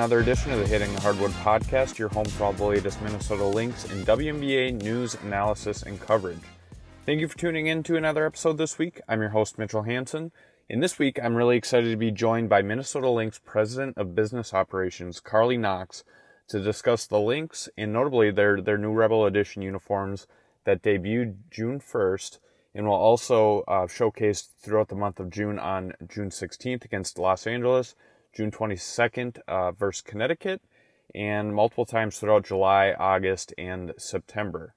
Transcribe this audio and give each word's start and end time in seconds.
another 0.00 0.20
edition 0.20 0.50
of 0.50 0.58
the 0.58 0.66
Hitting 0.66 0.90
the 0.94 1.00
Hardwood 1.02 1.30
podcast, 1.32 1.98
your 1.98 2.08
home 2.08 2.24
for 2.24 2.44
all 2.44 2.54
the 2.54 2.64
latest 2.64 3.02
Minnesota 3.02 3.44
Lynx 3.44 3.84
and 3.84 4.06
WNBA 4.06 4.80
news, 4.80 5.14
analysis, 5.24 5.82
and 5.82 6.00
coverage. 6.00 6.40
Thank 7.04 7.20
you 7.20 7.28
for 7.28 7.36
tuning 7.36 7.66
in 7.66 7.82
to 7.82 7.98
another 7.98 8.24
episode 8.24 8.56
this 8.56 8.78
week. 8.78 9.02
I'm 9.06 9.20
your 9.20 9.28
host, 9.28 9.58
Mitchell 9.58 9.82
Hansen. 9.82 10.32
And 10.70 10.82
this 10.82 10.98
week, 10.98 11.20
I'm 11.22 11.34
really 11.34 11.58
excited 11.58 11.90
to 11.90 11.98
be 11.98 12.10
joined 12.10 12.48
by 12.48 12.62
Minnesota 12.62 13.10
Lynx 13.10 13.38
President 13.44 13.98
of 13.98 14.14
Business 14.14 14.54
Operations, 14.54 15.20
Carley 15.20 15.58
Knox, 15.58 16.02
to 16.48 16.60
discuss 16.60 17.06
the 17.06 17.20
Lynx 17.20 17.68
and 17.76 17.92
notably 17.92 18.30
their, 18.30 18.62
their 18.62 18.78
new 18.78 18.92
Rebel 18.92 19.26
Edition 19.26 19.60
uniforms 19.60 20.26
that 20.64 20.80
debuted 20.82 21.34
June 21.50 21.78
1st 21.78 22.38
and 22.74 22.86
will 22.86 22.94
also 22.94 23.64
uh, 23.68 23.86
showcase 23.86 24.48
throughout 24.62 24.88
the 24.88 24.94
month 24.94 25.20
of 25.20 25.28
June 25.28 25.58
on 25.58 25.92
June 26.08 26.30
16th 26.30 26.86
against 26.86 27.18
Los 27.18 27.46
Angeles, 27.46 27.94
June 28.32 28.50
22nd 28.50 29.38
uh, 29.48 29.72
versus 29.72 30.02
Connecticut, 30.02 30.62
and 31.14 31.54
multiple 31.54 31.84
times 31.84 32.18
throughout 32.18 32.44
July, 32.44 32.94
August, 32.98 33.52
and 33.58 33.92
September. 33.96 34.72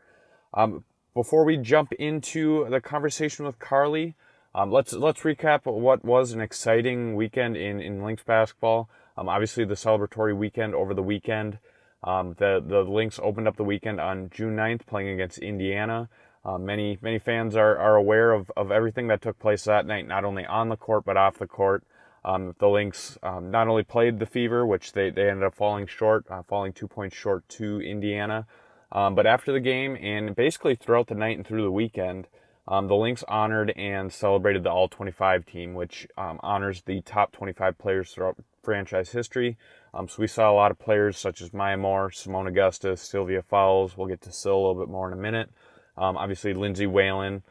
Um, 0.53 0.84
before 1.13 1.45
we 1.45 1.58
jump 1.58 1.91
into 1.94 2.67
the 2.70 2.81
conversation 2.81 3.45
with 3.45 3.59
Carley, 3.59 4.16
um, 4.55 4.71
let's 4.71 4.94
let's 4.94 5.21
recap 5.21 5.66
what 5.66 6.05
was 6.05 6.31
an 6.31 6.41
exciting 6.41 7.16
weekend 7.16 7.58
in 7.58 7.80
in 7.80 8.03
Lynx 8.03 8.23
basketball. 8.23 8.89
Um, 9.17 9.30
obviously, 9.30 9.66
the 9.66 9.75
celebratory 9.75 10.35
weekend 10.35 10.75
over 10.75 10.94
the 10.94 11.03
weekend. 11.03 11.59
Um, 12.03 12.35
the 12.38 12.63
the 12.66 12.81
Lynx 12.81 13.20
opened 13.22 13.47
up 13.47 13.55
the 13.55 13.64
weekend 13.64 13.99
on 13.99 14.30
June 14.30 14.55
9th, 14.55 14.86
playing 14.86 15.09
against 15.09 15.38
Indiana. 15.38 16.09
Uh, 16.45 16.58
many 16.58 16.97
many 17.02 17.20
fans 17.20 17.55
are, 17.55 17.77
are 17.77 17.95
aware 17.95 18.31
of, 18.31 18.52
of 18.58 18.72
everything 18.72 19.08
that 19.08 19.22
took 19.22 19.39
place 19.39 19.64
that 19.64 19.86
night, 19.86 20.08
not 20.08 20.25
only 20.25 20.45
on 20.45 20.70
the 20.70 20.75
court 20.75 21.05
but 21.05 21.17
off 21.17 21.38
the 21.38 21.47
court. 21.47 21.83
Um, 22.25 22.55
the 22.59 22.67
Lynx 22.67 23.17
um, 23.21 23.52
not 23.52 23.67
only 23.67 23.83
played 23.83 24.19
the 24.19 24.25
Fever, 24.25 24.66
which 24.66 24.93
they, 24.93 25.09
they 25.09 25.29
ended 25.29 25.43
up 25.43 25.55
falling 25.55 25.88
short, 25.88 26.25
uh, 26.30 26.43
falling 26.43 26.73
two 26.73 26.88
points 26.88 27.15
short 27.15 27.47
to 27.49 27.81
Indiana, 27.81 28.47
um, 28.91 29.15
but 29.15 29.25
after 29.25 29.52
the 29.52 29.59
game 29.59 29.97
and 29.99 30.35
basically 30.35 30.75
throughout 30.75 31.07
the 31.07 31.15
night 31.15 31.38
and 31.38 31.45
through 31.45 31.63
the 31.63 31.71
weekend, 31.71 32.27
um, 32.67 32.88
the 32.88 32.95
Lynx 32.95 33.23
honored 33.27 33.71
and 33.71 34.13
celebrated 34.13 34.63
the 34.63 34.69
All 34.69 34.88
25 34.88 35.45
team, 35.45 35.73
which 35.73 36.07
um, 36.17 36.39
honors 36.41 36.83
the 36.83 37.02
top 37.02 37.33
25 37.33 37.77
players 37.77 38.11
throughout 38.11 38.37
franchise 38.63 39.09
history. 39.09 39.58
Um, 39.93 40.08
so 40.08 40.21
we 40.21 40.27
saw 40.27 40.49
a 40.49 40.53
lot 40.55 40.71
of 40.71 40.80
players 40.80 41.17
such 41.17 41.41
as 41.41 41.53
Maya 41.53 41.75
Moore, 41.75 42.09
Seimone 42.09 42.47
Augustus, 42.47 43.02
Sylvia 43.02 43.41
Fowles. 43.41 43.97
We'll 43.97 44.08
get 44.08 44.21
to 44.21 44.31
Syl 44.31 44.55
a 44.55 44.61
little 44.67 44.81
bit 44.81 44.89
more 44.89 45.08
in 45.08 45.13
a 45.13 45.21
minute. 45.21 45.49
Obviously, 45.97 46.53
Lindsay 46.53 46.87
Whalen, 46.87 47.43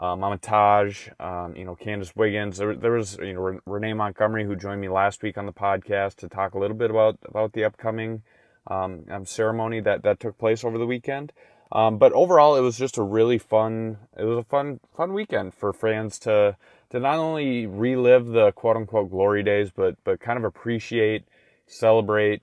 uh, 0.00 0.16
Mama 0.16 0.38
Taj, 0.38 1.08
um, 1.20 1.54
you 1.54 1.64
know, 1.64 1.76
Candice 1.76 2.16
Wiggins. 2.16 2.56
There, 2.56 2.74
there, 2.74 2.92
was, 2.92 3.18
you 3.18 3.34
know, 3.34 3.60
Renee 3.66 3.92
Montgomery 3.92 4.44
who 4.44 4.56
joined 4.56 4.80
me 4.80 4.88
last 4.88 5.22
week 5.22 5.36
on 5.36 5.44
the 5.44 5.52
podcast 5.52 6.16
to 6.16 6.28
talk 6.28 6.54
a 6.54 6.58
little 6.58 6.76
bit 6.76 6.90
about 6.90 7.18
about 7.26 7.52
the 7.52 7.64
upcoming 7.64 8.22
um, 8.66 9.04
um 9.10 9.26
ceremony 9.26 9.80
that 9.80 10.02
that 10.02 10.18
took 10.18 10.38
place 10.38 10.64
over 10.64 10.78
the 10.78 10.86
weekend. 10.86 11.32
Um, 11.72 11.98
but 11.98 12.12
overall, 12.12 12.56
it 12.56 12.62
was 12.62 12.78
just 12.78 12.96
a 12.96 13.02
really 13.02 13.38
fun. 13.38 13.98
It 14.18 14.24
was 14.24 14.38
a 14.38 14.44
fun 14.44 14.80
fun 14.96 15.12
weekend 15.12 15.54
for 15.54 15.72
fans 15.72 16.18
to 16.20 16.56
to 16.90 16.98
not 16.98 17.18
only 17.18 17.66
relive 17.66 18.26
the 18.26 18.52
quote 18.52 18.76
unquote 18.76 19.10
glory 19.10 19.42
days, 19.42 19.70
but 19.70 19.96
but 20.02 20.18
kind 20.18 20.38
of 20.38 20.44
appreciate, 20.44 21.24
celebrate, 21.66 22.42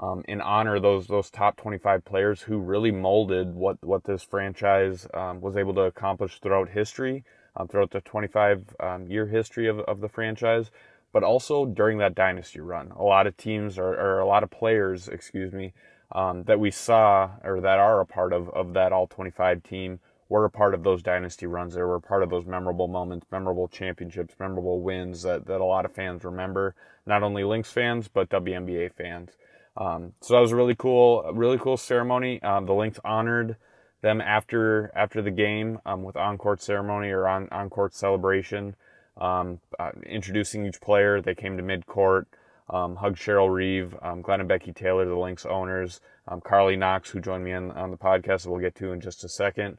um, 0.00 0.22
and 0.28 0.40
honor 0.42 0.78
those 0.78 1.06
those 1.06 1.30
top 1.30 1.56
25 1.56 2.04
players 2.04 2.42
who 2.42 2.58
really 2.58 2.90
molded 2.90 3.54
what 3.54 3.82
what 3.84 4.04
this 4.04 4.22
franchise 4.22 5.06
um, 5.14 5.40
was 5.40 5.56
able 5.56 5.74
to 5.74 5.82
accomplish 5.82 6.38
throughout 6.40 6.68
history, 6.68 7.24
um, 7.56 7.68
throughout 7.68 7.90
the 7.90 8.00
25 8.00 8.76
um, 8.80 9.06
year 9.06 9.26
history 9.26 9.68
of, 9.68 9.80
of 9.80 10.00
the 10.00 10.08
franchise, 10.08 10.70
but 11.12 11.24
also 11.24 11.66
during 11.66 11.98
that 11.98 12.14
dynasty 12.14 12.60
run. 12.60 12.92
A 12.92 13.02
lot 13.02 13.26
of 13.26 13.36
teams 13.36 13.78
or, 13.78 13.94
or 13.94 14.20
a 14.20 14.26
lot 14.26 14.42
of 14.42 14.50
players, 14.50 15.08
excuse 15.08 15.52
me, 15.52 15.72
um, 16.12 16.44
that 16.44 16.60
we 16.60 16.70
saw 16.70 17.30
or 17.42 17.60
that 17.60 17.78
are 17.78 18.00
a 18.00 18.06
part 18.06 18.32
of 18.32 18.48
of 18.50 18.74
that 18.74 18.92
all 18.92 19.06
25 19.06 19.62
team 19.62 19.98
were 20.28 20.44
a 20.44 20.50
part 20.50 20.74
of 20.74 20.82
those 20.84 21.02
dynasty 21.02 21.46
runs. 21.46 21.74
They 21.74 21.82
were 21.82 22.00
part 22.00 22.22
of 22.22 22.30
those 22.30 22.44
memorable 22.44 22.86
moments, 22.86 23.26
memorable 23.32 23.66
championships, 23.66 24.34
memorable 24.38 24.80
wins 24.82 25.22
that, 25.22 25.46
that 25.46 25.60
a 25.60 25.64
lot 25.64 25.84
of 25.84 25.92
fans 25.92 26.24
remember. 26.24 26.74
Not 27.06 27.22
only 27.22 27.44
Lynx 27.44 27.72
fans, 27.72 28.08
but 28.08 28.28
WNBA 28.28 28.92
fans. 28.92 29.30
Um, 29.78 30.12
so 30.20 30.34
that 30.34 30.40
was 30.40 30.50
a 30.52 30.56
really 30.56 30.74
cool, 30.74 31.30
really 31.32 31.56
cool 31.56 31.76
ceremony. 31.76 32.42
Um, 32.42 32.66
the 32.66 32.74
Lynx 32.74 32.98
honored 33.04 33.56
them 34.02 34.20
after 34.20 34.90
after 34.94 35.22
the 35.22 35.30
game 35.30 35.78
um, 35.86 36.02
with 36.02 36.16
on-court 36.16 36.60
ceremony 36.60 37.10
or 37.10 37.28
on 37.28 37.48
on-court 37.50 37.94
celebration, 37.94 38.74
um, 39.20 39.60
uh, 39.78 39.90
introducing 40.04 40.66
each 40.66 40.80
player. 40.80 41.22
They 41.22 41.34
came 41.34 41.56
to 41.56 41.62
mid-court, 41.62 42.26
um, 42.68 42.96
hugged 42.96 43.18
Cheryl 43.18 43.52
Reeve, 43.52 43.94
um, 44.02 44.20
Glenn 44.20 44.40
and 44.40 44.48
Becky 44.48 44.72
Taylor, 44.72 45.04
the 45.04 45.16
Lynx 45.16 45.46
owners, 45.46 46.00
Carley 46.44 46.76
Knox, 46.76 47.10
who 47.10 47.20
joined 47.20 47.44
me 47.44 47.52
on, 47.52 47.70
on 47.70 47.90
the 47.90 47.96
podcast 47.96 48.42
that 48.42 48.50
we'll 48.50 48.60
get 48.60 48.74
to 48.76 48.92
in 48.92 49.00
just 49.00 49.24
a 49.24 49.28
second. 49.28 49.78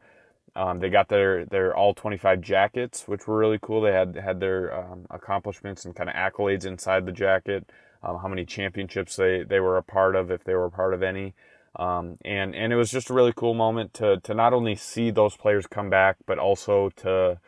They 0.79 0.89
got 0.89 1.07
their, 1.07 1.45
their 1.45 1.75
all 1.75 1.93
25 1.93 2.41
jackets, 2.41 3.07
which 3.07 3.27
were 3.27 3.37
really 3.37 3.59
cool. 3.61 3.81
They 3.81 3.93
had 3.93 4.15
had 4.15 4.39
their 4.39 4.69
accomplishments 5.09 5.85
and 5.85 5.95
kind 5.95 6.09
of 6.09 6.15
accolades 6.15 6.65
inside 6.65 7.05
the 7.05 7.11
jacket 7.11 7.69
um, 8.03 8.17
how 8.19 8.27
many 8.27 8.45
championships 8.45 9.15
they, 9.15 9.43
they 9.43 9.59
were 9.59 9.77
a 9.77 9.83
part 9.83 10.15
of, 10.15 10.31
if 10.31 10.43
they 10.43 10.53
were 10.53 10.65
a 10.65 10.71
part 10.71 10.93
of 10.93 11.03
any. 11.03 11.33
Um, 11.75 12.17
and, 12.25 12.55
and 12.55 12.73
it 12.73 12.75
was 12.75 12.91
just 12.91 13.09
a 13.09 13.13
really 13.13 13.33
cool 13.35 13.53
moment 13.53 13.93
to, 13.95 14.19
to 14.21 14.33
not 14.33 14.53
only 14.53 14.75
see 14.75 15.11
those 15.11 15.37
players 15.37 15.67
come 15.67 15.89
back, 15.89 16.17
but 16.25 16.39
also 16.39 16.89
to, 16.97 17.39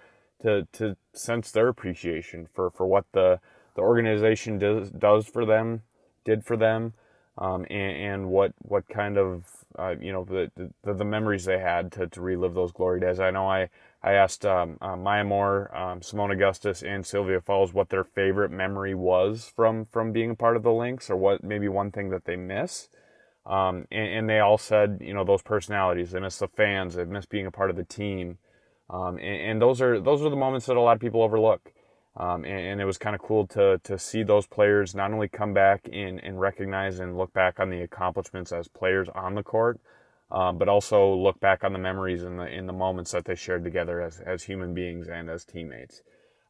to, 0.41 0.67
to 0.73 0.95
sense 1.13 1.51
their 1.51 1.67
appreciation 1.67 2.47
for, 2.53 2.69
for 2.69 2.85
what 2.85 3.05
the, 3.13 3.39
the 3.75 3.81
organization 3.81 4.59
does, 4.59 4.91
does 4.91 5.25
for 5.25 5.45
them, 5.45 5.81
did 6.23 6.45
for 6.45 6.55
them, 6.55 6.93
um, 7.37 7.65
and, 7.69 7.97
and, 7.97 8.29
what, 8.29 8.53
what 8.59 8.87
kind 8.89 9.17
of, 9.17 9.60
uh, 9.77 9.95
you 9.99 10.11
know, 10.11 10.23
the, 10.23 10.51
the, 10.83 10.93
the, 10.93 11.05
memories 11.05 11.45
they 11.45 11.59
had 11.59 11.91
to, 11.93 12.07
to 12.07 12.21
relive 12.21 12.53
those 12.53 12.71
glory 12.71 12.99
days. 12.99 13.19
I 13.19 13.31
know 13.31 13.47
I, 13.47 13.69
I 14.03 14.13
asked 14.13 14.45
um, 14.45 14.77
uh, 14.81 14.95
Maya 14.95 15.23
Moore, 15.23 15.75
um, 15.75 16.01
Seimone 16.01 16.33
Augustus, 16.33 16.83
and 16.83 17.05
Sylvia 17.05 17.41
Fowles 17.41 17.73
what 17.73 17.89
their 17.89 18.03
favorite 18.03 18.51
memory 18.51 18.95
was 18.95 19.51
from 19.55 19.85
from 19.85 20.11
being 20.11 20.31
a 20.31 20.35
part 20.35 20.55
of 20.55 20.63
the 20.63 20.71
Lynx, 20.71 21.09
or 21.09 21.15
what 21.15 21.43
maybe 21.43 21.67
one 21.67 21.91
thing 21.91 22.09
that 22.09 22.25
they 22.25 22.35
miss. 22.35 22.89
Um, 23.45 23.87
and, 23.91 24.07
and, 24.07 24.29
they 24.29 24.39
all 24.39 24.59
said, 24.59 24.99
you 25.01 25.15
know, 25.15 25.23
those 25.23 25.41
personalities. 25.41 26.11
They 26.11 26.19
miss 26.19 26.37
the 26.37 26.47
fans. 26.47 26.93
They 26.93 27.05
miss 27.05 27.25
being 27.25 27.47
a 27.47 27.51
part 27.51 27.71
of 27.71 27.75
the 27.75 27.83
team. 27.83 28.37
Um, 28.89 29.17
and, 29.17 29.51
and, 29.51 29.61
those 29.61 29.81
are 29.81 29.99
those 29.99 30.21
are 30.21 30.29
the 30.29 30.35
moments 30.35 30.67
that 30.67 30.77
a 30.77 30.81
lot 30.81 30.95
of 30.95 30.99
people 30.99 31.23
overlook. 31.23 31.71
Um, 32.17 32.43
and, 32.43 32.59
and, 32.59 32.81
it 32.81 32.85
was 32.85 32.97
kind 32.97 33.15
of 33.15 33.21
cool 33.21 33.47
to 33.47 33.79
to 33.85 33.97
see 33.97 34.23
those 34.23 34.45
players 34.45 34.93
not 34.93 35.13
only 35.13 35.29
come 35.29 35.53
back 35.53 35.87
and, 35.91 36.21
and 36.21 36.41
recognize 36.41 36.99
and 36.99 37.17
look 37.17 37.31
back 37.31 37.57
on 37.57 37.69
the 37.69 37.81
accomplishments 37.81 38.51
as 38.51 38.67
players 38.67 39.07
on 39.15 39.35
the 39.35 39.43
court, 39.43 39.79
um, 40.29 40.57
but 40.57 40.67
also 40.67 41.15
look 41.15 41.39
back 41.39 41.63
on 41.63 41.71
the 41.71 41.79
memories 41.79 42.23
and 42.23 42.37
the 42.37 42.47
in 42.47 42.65
the 42.65 42.73
moments 42.73 43.11
that 43.11 43.23
they 43.23 43.35
shared 43.35 43.63
together 43.63 44.01
as 44.01 44.19
as 44.19 44.43
human 44.43 44.73
beings 44.73 45.07
and 45.07 45.29
as 45.29 45.45
teammates. 45.45 46.01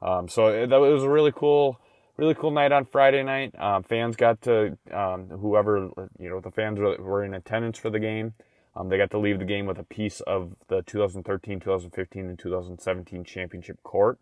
Um, 0.02 0.28
so 0.28 0.48
it, 0.48 0.68
that 0.72 0.78
was 0.78 1.04
a 1.04 1.10
really 1.10 1.32
cool, 1.32 1.80
really 2.18 2.34
cool 2.34 2.50
night 2.50 2.72
on 2.72 2.86
Friday 2.86 3.22
night. 3.22 3.54
Um, 3.60 3.84
fans 3.84 4.16
got 4.16 4.42
to 4.42 4.78
um, 4.92 5.28
whoever 5.30 5.92
you 6.18 6.30
know 6.30 6.40
the 6.40 6.52
fans 6.52 6.80
were 6.80 7.24
in 7.24 7.36
attendance 7.36 7.78
for 7.78 7.92
the 7.92 8.00
game. 8.00 8.34
Um, 8.76 8.90
they 8.90 8.98
got 8.98 9.12
to 9.12 9.20
leave 9.20 9.38
the 9.38 9.46
game 9.46 9.68
with 9.68 9.78
a 9.78 9.84
piece 9.84 10.22
of 10.22 10.56
the 10.70 10.82
2013, 10.82 11.60
2015, 11.60 12.30
and 12.30 12.40
2017 12.40 13.24
championship 13.26 13.84
court. 13.84 14.18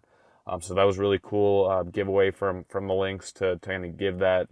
Um, 0.50 0.62
so 0.62 0.74
that 0.74 0.84
was 0.84 0.98
really 0.98 1.20
cool 1.22 1.70
uh, 1.70 1.84
giveaway 1.84 2.32
from 2.32 2.66
from 2.70 2.88
the 2.88 2.94
Lynx 2.94 3.32
to, 3.34 3.58
to 3.58 3.70
kind 3.70 3.86
of 3.86 3.98
give 3.98 4.20
that 4.20 4.48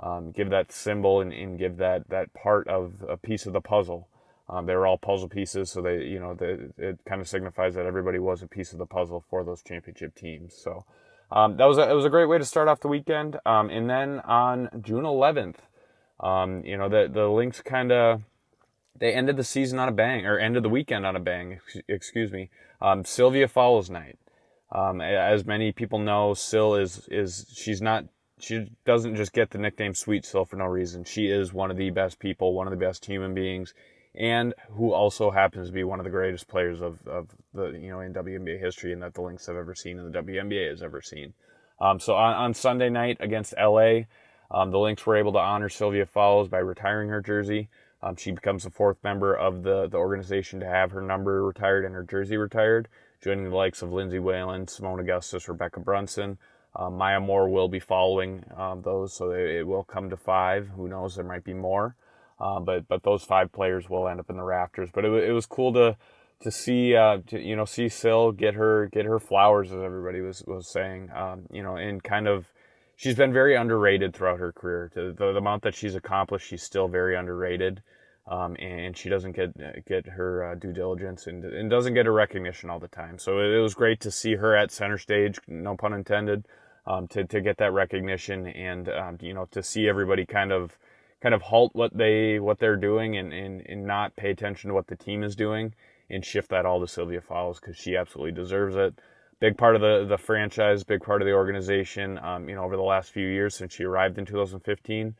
um, 0.00 0.32
give 0.32 0.50
that 0.50 0.72
symbol 0.72 1.20
and, 1.20 1.32
and, 1.32 1.58
give 1.58 1.76
that 1.78 2.08
that 2.08 2.34
part 2.34 2.68
of 2.68 3.04
a 3.08 3.16
piece 3.16 3.46
of 3.46 3.52
the 3.52 3.60
puzzle 3.60 4.08
um, 4.48 4.66
they 4.66 4.74
were 4.74 4.86
all 4.86 4.98
puzzle 4.98 5.28
pieces, 5.28 5.70
so 5.70 5.82
they, 5.82 6.04
you 6.04 6.20
know, 6.20 6.34
they, 6.34 6.58
it 6.78 7.00
kind 7.04 7.20
of 7.20 7.28
signifies 7.28 7.74
that 7.74 7.84
everybody 7.84 8.18
was 8.18 8.42
a 8.42 8.46
piece 8.46 8.72
of 8.72 8.78
the 8.78 8.86
puzzle 8.86 9.24
for 9.28 9.42
those 9.42 9.62
championship 9.62 10.14
teams. 10.14 10.54
So 10.54 10.84
um, 11.32 11.56
that 11.56 11.64
was 11.64 11.78
a, 11.78 11.90
it 11.90 11.94
was 11.94 12.04
a 12.04 12.10
great 12.10 12.26
way 12.26 12.38
to 12.38 12.44
start 12.44 12.68
off 12.68 12.80
the 12.80 12.88
weekend. 12.88 13.38
Um, 13.44 13.70
and 13.70 13.90
then 13.90 14.20
on 14.20 14.68
June 14.82 15.02
11th, 15.02 15.56
um, 16.20 16.64
you 16.64 16.78
know, 16.78 16.88
the 16.88 17.10
the 17.12 17.26
Lynx 17.26 17.60
kind 17.60 17.90
of 17.90 18.22
they 18.98 19.12
ended 19.12 19.36
the 19.36 19.44
season 19.44 19.78
on 19.78 19.88
a 19.88 19.92
bang, 19.92 20.24
or 20.24 20.38
ended 20.38 20.62
the 20.62 20.70
weekend 20.70 21.04
on 21.04 21.16
a 21.16 21.20
bang. 21.20 21.60
Excuse 21.88 22.30
me. 22.30 22.48
Sylvia 23.04 23.48
Fowles 23.48 23.90
night. 23.90 24.18
Um, 24.72 25.00
as 25.00 25.44
many 25.44 25.72
people 25.72 25.98
know, 25.98 26.34
Syl 26.34 26.74
is 26.74 27.06
is 27.08 27.46
she's 27.54 27.80
not 27.80 28.04
she 28.38 28.70
doesn't 28.84 29.16
just 29.16 29.32
get 29.32 29.50
the 29.50 29.58
nickname 29.58 29.94
Sweet 29.94 30.24
Syl 30.24 30.44
for 30.44 30.56
no 30.56 30.66
reason. 30.66 31.04
She 31.04 31.26
is 31.26 31.52
one 31.52 31.70
of 31.70 31.76
the 31.76 31.90
best 31.90 32.18
people, 32.18 32.54
one 32.54 32.66
of 32.66 32.72
the 32.72 32.84
best 32.84 33.06
human 33.06 33.34
beings 33.34 33.74
and 34.16 34.54
who 34.70 34.92
also 34.92 35.30
happens 35.30 35.68
to 35.68 35.72
be 35.72 35.84
one 35.84 36.00
of 36.00 36.04
the 36.04 36.10
greatest 36.10 36.48
players 36.48 36.80
of, 36.80 37.06
of 37.06 37.28
the 37.52 37.72
you 37.72 37.90
know 37.90 38.00
in 38.00 38.14
WNBA 38.14 38.58
history 38.58 38.92
and 38.92 39.02
that 39.02 39.14
the 39.14 39.20
Lynx 39.20 39.46
have 39.46 39.56
ever 39.56 39.74
seen 39.74 39.98
and 39.98 40.12
the 40.12 40.18
WNBA 40.18 40.70
has 40.70 40.82
ever 40.82 41.02
seen. 41.02 41.34
Um, 41.78 42.00
so 42.00 42.14
on, 42.14 42.32
on, 42.34 42.54
Sunday 42.54 42.88
night 42.88 43.18
against 43.20 43.52
LA, 43.60 44.00
um, 44.50 44.70
the 44.70 44.78
Lynx 44.78 45.04
were 45.04 45.16
able 45.16 45.32
to 45.32 45.38
honor 45.38 45.68
Sylvia 45.68 46.06
Fowles 46.06 46.48
by 46.48 46.58
retiring 46.58 47.10
her 47.10 47.20
jersey. 47.20 47.68
Um, 48.02 48.16
she 48.16 48.30
becomes 48.30 48.64
the 48.64 48.70
fourth 48.70 48.96
member 49.04 49.34
of 49.34 49.62
the, 49.62 49.86
the 49.86 49.98
organization 49.98 50.60
to 50.60 50.66
have 50.66 50.92
her 50.92 51.02
number 51.02 51.44
retired 51.44 51.84
and 51.84 51.94
her 51.94 52.02
jersey 52.02 52.38
retired, 52.38 52.88
joining 53.26 53.50
the 53.50 53.56
likes 53.56 53.82
of 53.82 53.92
Lindsay 53.92 54.20
Whalen, 54.20 54.66
Seimone 54.66 55.00
Augustus, 55.00 55.46
Rebekkah 55.46 55.82
Brunson, 55.82 56.38
Uh, 56.76 56.90
Maya 56.90 57.18
Moore 57.18 57.48
will 57.48 57.68
be 57.68 57.80
following 57.80 58.44
um, 58.56 58.82
those, 58.82 59.12
so 59.14 59.32
it 59.32 59.66
will 59.66 59.82
come 59.82 60.10
to 60.10 60.16
five. 60.16 60.68
Who 60.76 60.86
knows? 60.86 61.16
There 61.16 61.24
might 61.24 61.42
be 61.42 61.54
more, 61.54 61.96
uh, 62.38 62.60
but 62.60 62.86
but 62.86 63.02
those 63.02 63.24
five 63.24 63.50
players 63.50 63.90
will 63.90 64.06
end 64.06 64.20
up 64.20 64.30
in 64.30 64.36
the 64.36 64.44
rafters. 64.44 64.90
But 64.94 65.04
it, 65.04 65.12
it 65.24 65.32
was 65.32 65.46
cool 65.46 65.72
to 65.72 65.96
to 66.40 66.50
see 66.52 66.94
uh, 66.94 67.18
to, 67.28 67.40
you 67.40 67.56
know 67.56 67.64
see 67.64 67.88
Sil 67.90 68.30
get 68.30 68.54
her 68.54 68.88
get 68.92 69.06
her 69.06 69.18
flowers 69.18 69.72
as 69.72 69.80
everybody 69.82 70.20
was 70.20 70.44
was 70.46 70.68
saying. 70.68 71.10
Um, 71.12 71.46
you 71.50 71.62
know, 71.64 71.76
and 71.76 72.00
kind 72.04 72.28
of 72.28 72.52
she's 72.94 73.16
been 73.16 73.32
very 73.32 73.56
underrated 73.56 74.14
throughout 74.14 74.38
her 74.38 74.52
career. 74.52 74.92
The, 74.94 75.14
the 75.18 75.36
amount 75.36 75.62
that 75.62 75.74
she's 75.74 75.96
accomplished, 75.96 76.46
she's 76.46 76.62
still 76.62 76.86
very 76.86 77.16
underrated 77.16 77.82
um, 78.28 78.56
and 78.58 78.96
she 78.96 79.08
doesn't 79.08 79.32
get 79.32 79.86
get 79.86 80.06
her 80.06 80.44
uh, 80.44 80.54
due 80.56 80.72
diligence 80.72 81.26
and, 81.26 81.44
and 81.44 81.70
doesn't 81.70 81.94
get 81.94 82.06
her 82.06 82.12
recognition 82.12 82.70
all 82.70 82.80
the 82.80 82.88
time. 82.88 83.18
So 83.18 83.38
it, 83.38 83.60
was 83.60 83.74
great 83.74 84.00
to 84.00 84.10
see 84.10 84.34
her 84.34 84.56
at 84.56 84.72
center 84.72 84.98
stage, 84.98 85.38
no 85.46 85.76
pun 85.76 85.92
intended, 85.92 86.46
um, 86.86 87.06
to 87.08 87.24
to 87.24 87.40
get 87.40 87.58
that 87.58 87.72
recognition 87.72 88.48
and 88.48 88.88
um, 88.88 89.18
you 89.20 89.32
know 89.32 89.46
to 89.52 89.62
see 89.62 89.88
everybody 89.88 90.26
kind 90.26 90.52
of 90.52 90.76
kind 91.22 91.34
of 91.34 91.42
halt 91.42 91.70
what 91.74 91.96
they 91.96 92.40
what 92.40 92.58
they're 92.58 92.76
doing 92.76 93.16
and, 93.16 93.32
and, 93.32 93.62
and 93.66 93.84
not 93.84 94.14
pay 94.16 94.30
attention 94.30 94.68
to 94.68 94.74
what 94.74 94.88
the 94.88 94.96
team 94.96 95.22
is 95.22 95.36
doing 95.36 95.72
and 96.10 96.24
shift 96.24 96.50
that 96.50 96.66
all 96.66 96.80
to 96.80 96.88
Sylvia 96.88 97.20
Fowles 97.20 97.60
because 97.60 97.76
she 97.76 97.96
absolutely 97.96 98.32
deserves 98.32 98.76
it. 98.76 99.00
Big 99.38 99.56
part 99.56 99.76
of 99.76 99.82
the 99.82 100.04
the 100.08 100.18
franchise, 100.18 100.82
big 100.82 101.00
part 101.00 101.22
of 101.22 101.26
the 101.26 101.32
organization. 101.32 102.18
Um, 102.18 102.48
you 102.48 102.56
know, 102.56 102.64
over 102.64 102.76
the 102.76 102.82
last 102.82 103.12
few 103.12 103.28
years 103.28 103.54
since 103.54 103.72
she 103.72 103.84
arrived 103.84 104.18
in 104.18 104.26
2015 104.26 105.14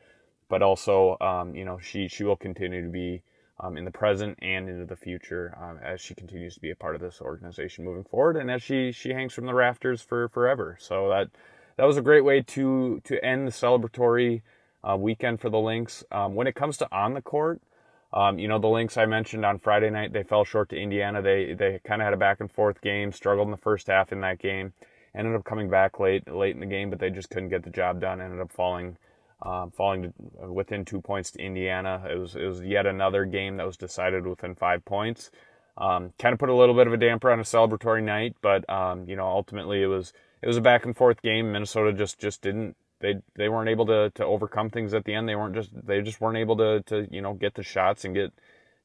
but 0.49 0.61
also 0.61 1.17
um, 1.21 1.55
you 1.55 1.65
know 1.65 1.79
she 1.79 2.07
she 2.07 2.23
will 2.23 2.35
continue 2.35 2.83
to 2.83 2.89
be 2.89 3.21
um, 3.59 3.77
in 3.77 3.85
the 3.85 3.91
present 3.91 4.37
and 4.41 4.69
into 4.69 4.85
the 4.85 4.95
future 4.95 5.57
um, 5.61 5.79
as 5.83 5.99
she 5.99 6.13
continues 6.13 6.53
to 6.55 6.61
be 6.61 6.71
a 6.71 6.75
part 6.75 6.95
of 6.95 7.01
this 7.01 7.21
organization 7.21 7.83
moving 7.83 8.03
forward 8.03 8.37
and 8.37 8.51
as 8.51 8.61
she 8.61 8.91
she 8.91 9.09
hangs 9.09 9.33
from 9.33 9.45
the 9.45 9.53
rafters 9.53 10.01
for 10.01 10.27
forever. 10.29 10.77
So 10.79 11.09
that 11.09 11.29
that 11.77 11.85
was 11.85 11.97
a 11.97 12.01
great 12.01 12.23
way 12.23 12.41
to 12.41 13.01
to 13.03 13.23
end 13.25 13.47
the 13.47 13.51
celebratory 13.51 14.41
uh, 14.83 14.95
weekend 14.97 15.39
for 15.39 15.49
the 15.49 15.59
Lynx. 15.59 16.03
Um, 16.11 16.35
when 16.35 16.47
it 16.47 16.55
comes 16.55 16.77
to 16.77 16.87
on 16.91 17.13
the 17.13 17.21
court 17.21 17.61
um, 18.13 18.39
you 18.39 18.47
know 18.47 18.59
the 18.59 18.67
Lynx 18.67 18.95
I 18.97 19.05
mentioned 19.05 19.45
on 19.45 19.59
Friday 19.59 19.89
night 19.89 20.13
they 20.13 20.23
fell 20.23 20.45
short 20.45 20.69
to 20.69 20.77
Indiana. 20.77 21.21
They 21.21 21.53
they 21.53 21.79
kind 21.83 22.01
of 22.01 22.05
had 22.05 22.13
a 22.13 22.17
back 22.17 22.39
and 22.39 22.51
forth 22.51 22.81
game 22.81 23.11
struggled 23.11 23.47
in 23.47 23.51
the 23.51 23.57
first 23.57 23.87
half 23.87 24.11
in 24.11 24.21
that 24.21 24.39
game 24.39 24.73
ended 25.15 25.35
up 25.35 25.43
coming 25.43 25.69
back 25.69 25.99
late 25.99 26.29
late 26.31 26.53
in 26.53 26.59
the 26.59 26.65
game 26.65 26.89
but 26.89 26.99
they 26.99 27.09
just 27.09 27.29
couldn't 27.29 27.49
get 27.49 27.63
the 27.63 27.69
job 27.69 27.99
done 27.99 28.21
ended 28.21 28.39
up 28.39 28.51
falling 28.51 28.97
um, 29.41 29.71
falling 29.71 30.13
to, 30.13 30.51
within 30.51 30.85
two 30.85 31.01
points 31.01 31.31
to 31.31 31.41
Indiana. 31.41 32.03
It 32.09 32.17
was 32.17 32.35
it 32.35 32.45
was 32.45 32.61
yet 32.61 32.85
another 32.85 33.25
game 33.25 33.57
that 33.57 33.65
was 33.65 33.77
decided 33.77 34.25
within 34.25 34.55
five 34.55 34.83
points. 34.85 35.31
Um, 35.77 36.13
kind 36.17 36.33
of 36.33 36.39
put 36.39 36.49
a 36.49 36.55
little 36.55 36.73
bit 36.73 36.87
of 36.87 36.93
a 36.93 36.97
damper 36.97 37.31
on 37.31 37.39
a 37.39 37.43
celebratory 37.43 38.03
night, 38.03 38.35
but 38.41 38.67
um, 38.69 39.07
you 39.07 39.15
know 39.15 39.27
ultimately 39.27 39.83
it 39.83 39.87
was 39.87 40.13
it 40.41 40.47
was 40.47 40.57
a 40.57 40.61
back 40.61 40.85
and 40.85 40.97
forth 40.97 41.21
game. 41.21 41.51
Minnesota 41.51 41.93
just 41.93 42.19
just 42.19 42.41
didn't 42.41 42.75
they 42.99 43.15
they 43.35 43.49
weren't 43.49 43.69
able 43.69 43.85
to 43.85 44.11
to 44.15 44.25
overcome 44.25 44.69
things 44.69 44.93
at 44.93 45.05
the 45.05 45.13
end. 45.13 45.29
They 45.29 45.35
weren't 45.35 45.55
just 45.55 45.69
they 45.85 46.01
just 46.01 46.19
weren't 46.19 46.37
able 46.37 46.57
to 46.57 46.81
to 46.87 47.07
you 47.11 47.21
know 47.21 47.33
get 47.33 47.53
the 47.55 47.63
shots 47.63 48.05
and 48.05 48.15
get 48.15 48.33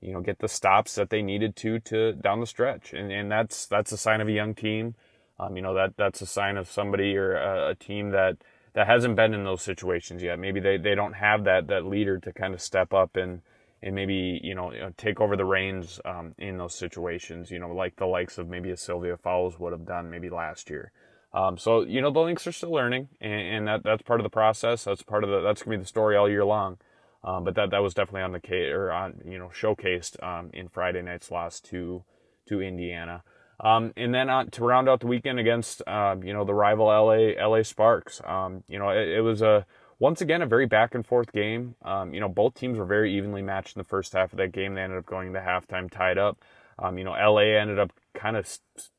you 0.00 0.12
know 0.12 0.20
get 0.20 0.40
the 0.40 0.48
stops 0.48 0.94
that 0.96 1.10
they 1.10 1.22
needed 1.22 1.56
to 1.56 1.78
to 1.80 2.12
down 2.12 2.40
the 2.40 2.46
stretch. 2.46 2.92
And 2.92 3.10
and 3.10 3.30
that's 3.30 3.66
that's 3.66 3.92
a 3.92 3.96
sign 3.96 4.20
of 4.20 4.28
a 4.28 4.32
young 4.32 4.54
team. 4.54 4.94
Um, 5.38 5.56
you 5.56 5.62
know 5.62 5.74
that 5.74 5.96
that's 5.96 6.20
a 6.20 6.26
sign 6.26 6.58
of 6.58 6.70
somebody 6.70 7.16
or 7.16 7.36
a, 7.36 7.70
a 7.70 7.74
team 7.74 8.10
that 8.10 8.36
that 8.74 8.86
hasn't 8.86 9.16
been 9.16 9.34
in 9.34 9.44
those 9.44 9.62
situations 9.62 10.22
yet. 10.22 10.38
Maybe 10.38 10.60
they, 10.60 10.76
they 10.76 10.94
don't 10.94 11.14
have 11.14 11.44
that 11.44 11.68
that 11.68 11.84
leader 11.84 12.18
to 12.18 12.32
kind 12.32 12.54
of 12.54 12.60
step 12.60 12.92
up 12.92 13.16
and 13.16 13.42
and 13.82 13.94
maybe 13.94 14.40
you 14.42 14.54
know, 14.54 14.70
know 14.70 14.92
take 14.96 15.20
over 15.20 15.36
the 15.36 15.44
reins 15.44 16.00
um, 16.04 16.34
in 16.38 16.58
those 16.58 16.74
situations. 16.74 17.50
You 17.50 17.58
know, 17.58 17.72
like 17.72 17.96
the 17.96 18.06
likes 18.06 18.38
of 18.38 18.48
maybe 18.48 18.70
a 18.70 18.76
Sylvia 18.76 19.16
Fowles 19.16 19.58
would 19.58 19.72
have 19.72 19.86
done 19.86 20.10
maybe 20.10 20.30
last 20.30 20.70
year. 20.70 20.92
Um, 21.34 21.56
so 21.56 21.82
you 21.82 22.00
know 22.00 22.10
the 22.10 22.20
Lynx 22.20 22.46
are 22.46 22.52
still 22.52 22.72
learning, 22.72 23.08
and, 23.20 23.32
and, 23.32 23.68
that 23.68 23.82
that's 23.84 24.02
part 24.02 24.20
of 24.20 24.24
the 24.24 24.30
process. 24.30 24.84
That's 24.84 25.02
part 25.02 25.24
of 25.24 25.30
the 25.30 25.40
that's 25.40 25.62
gonna 25.62 25.76
be 25.76 25.82
the 25.82 25.88
story 25.88 26.16
all 26.16 26.28
year 26.28 26.44
long. 26.44 26.78
Um, 27.24 27.44
but 27.44 27.54
that 27.54 27.70
that 27.70 27.82
was 27.82 27.94
definitely 27.94 28.22
on 28.22 28.32
the 28.32 28.70
or 28.70 28.92
on 28.92 29.20
you 29.24 29.38
know 29.38 29.48
showcased 29.48 30.22
um, 30.22 30.50
in 30.52 30.68
Friday 30.68 31.02
night's 31.02 31.30
loss 31.30 31.60
to 31.60 32.04
to 32.48 32.60
Indiana. 32.60 33.22
Um, 33.62 33.92
and 33.96 34.12
then 34.12 34.28
on, 34.28 34.50
to 34.50 34.64
round 34.64 34.88
out 34.88 35.00
the 35.00 35.06
weekend 35.06 35.38
against, 35.38 35.82
uh, 35.86 36.16
you 36.20 36.32
know, 36.32 36.44
the 36.44 36.54
rival 36.54 36.86
LA 36.86 37.40
LA 37.40 37.62
Sparks. 37.62 38.20
Um, 38.24 38.64
you 38.68 38.78
know, 38.78 38.90
it, 38.90 39.08
it, 39.08 39.20
was 39.20 39.40
a 39.40 39.64
once 40.00 40.20
again 40.20 40.42
a 40.42 40.46
very 40.46 40.66
back 40.66 40.96
and 40.96 41.06
forth 41.06 41.30
game. 41.32 41.76
Um, 41.82 42.12
you 42.12 42.18
know, 42.18 42.28
both 42.28 42.54
teams 42.54 42.76
were 42.76 42.84
very 42.84 43.16
evenly 43.16 43.40
matched 43.40 43.76
in 43.76 43.80
the 43.80 43.88
first 43.88 44.14
half 44.14 44.32
of 44.32 44.38
that 44.38 44.50
game. 44.50 44.74
They 44.74 44.82
ended 44.82 44.98
up 44.98 45.06
going 45.06 45.32
to 45.32 45.38
halftime 45.38 45.88
tied 45.88 46.18
up. 46.18 46.44
Um, 46.76 46.98
you 46.98 47.04
know, 47.04 47.12
LA 47.12 47.56
ended 47.60 47.78
up 47.78 47.92
kind 48.14 48.36
of 48.36 48.46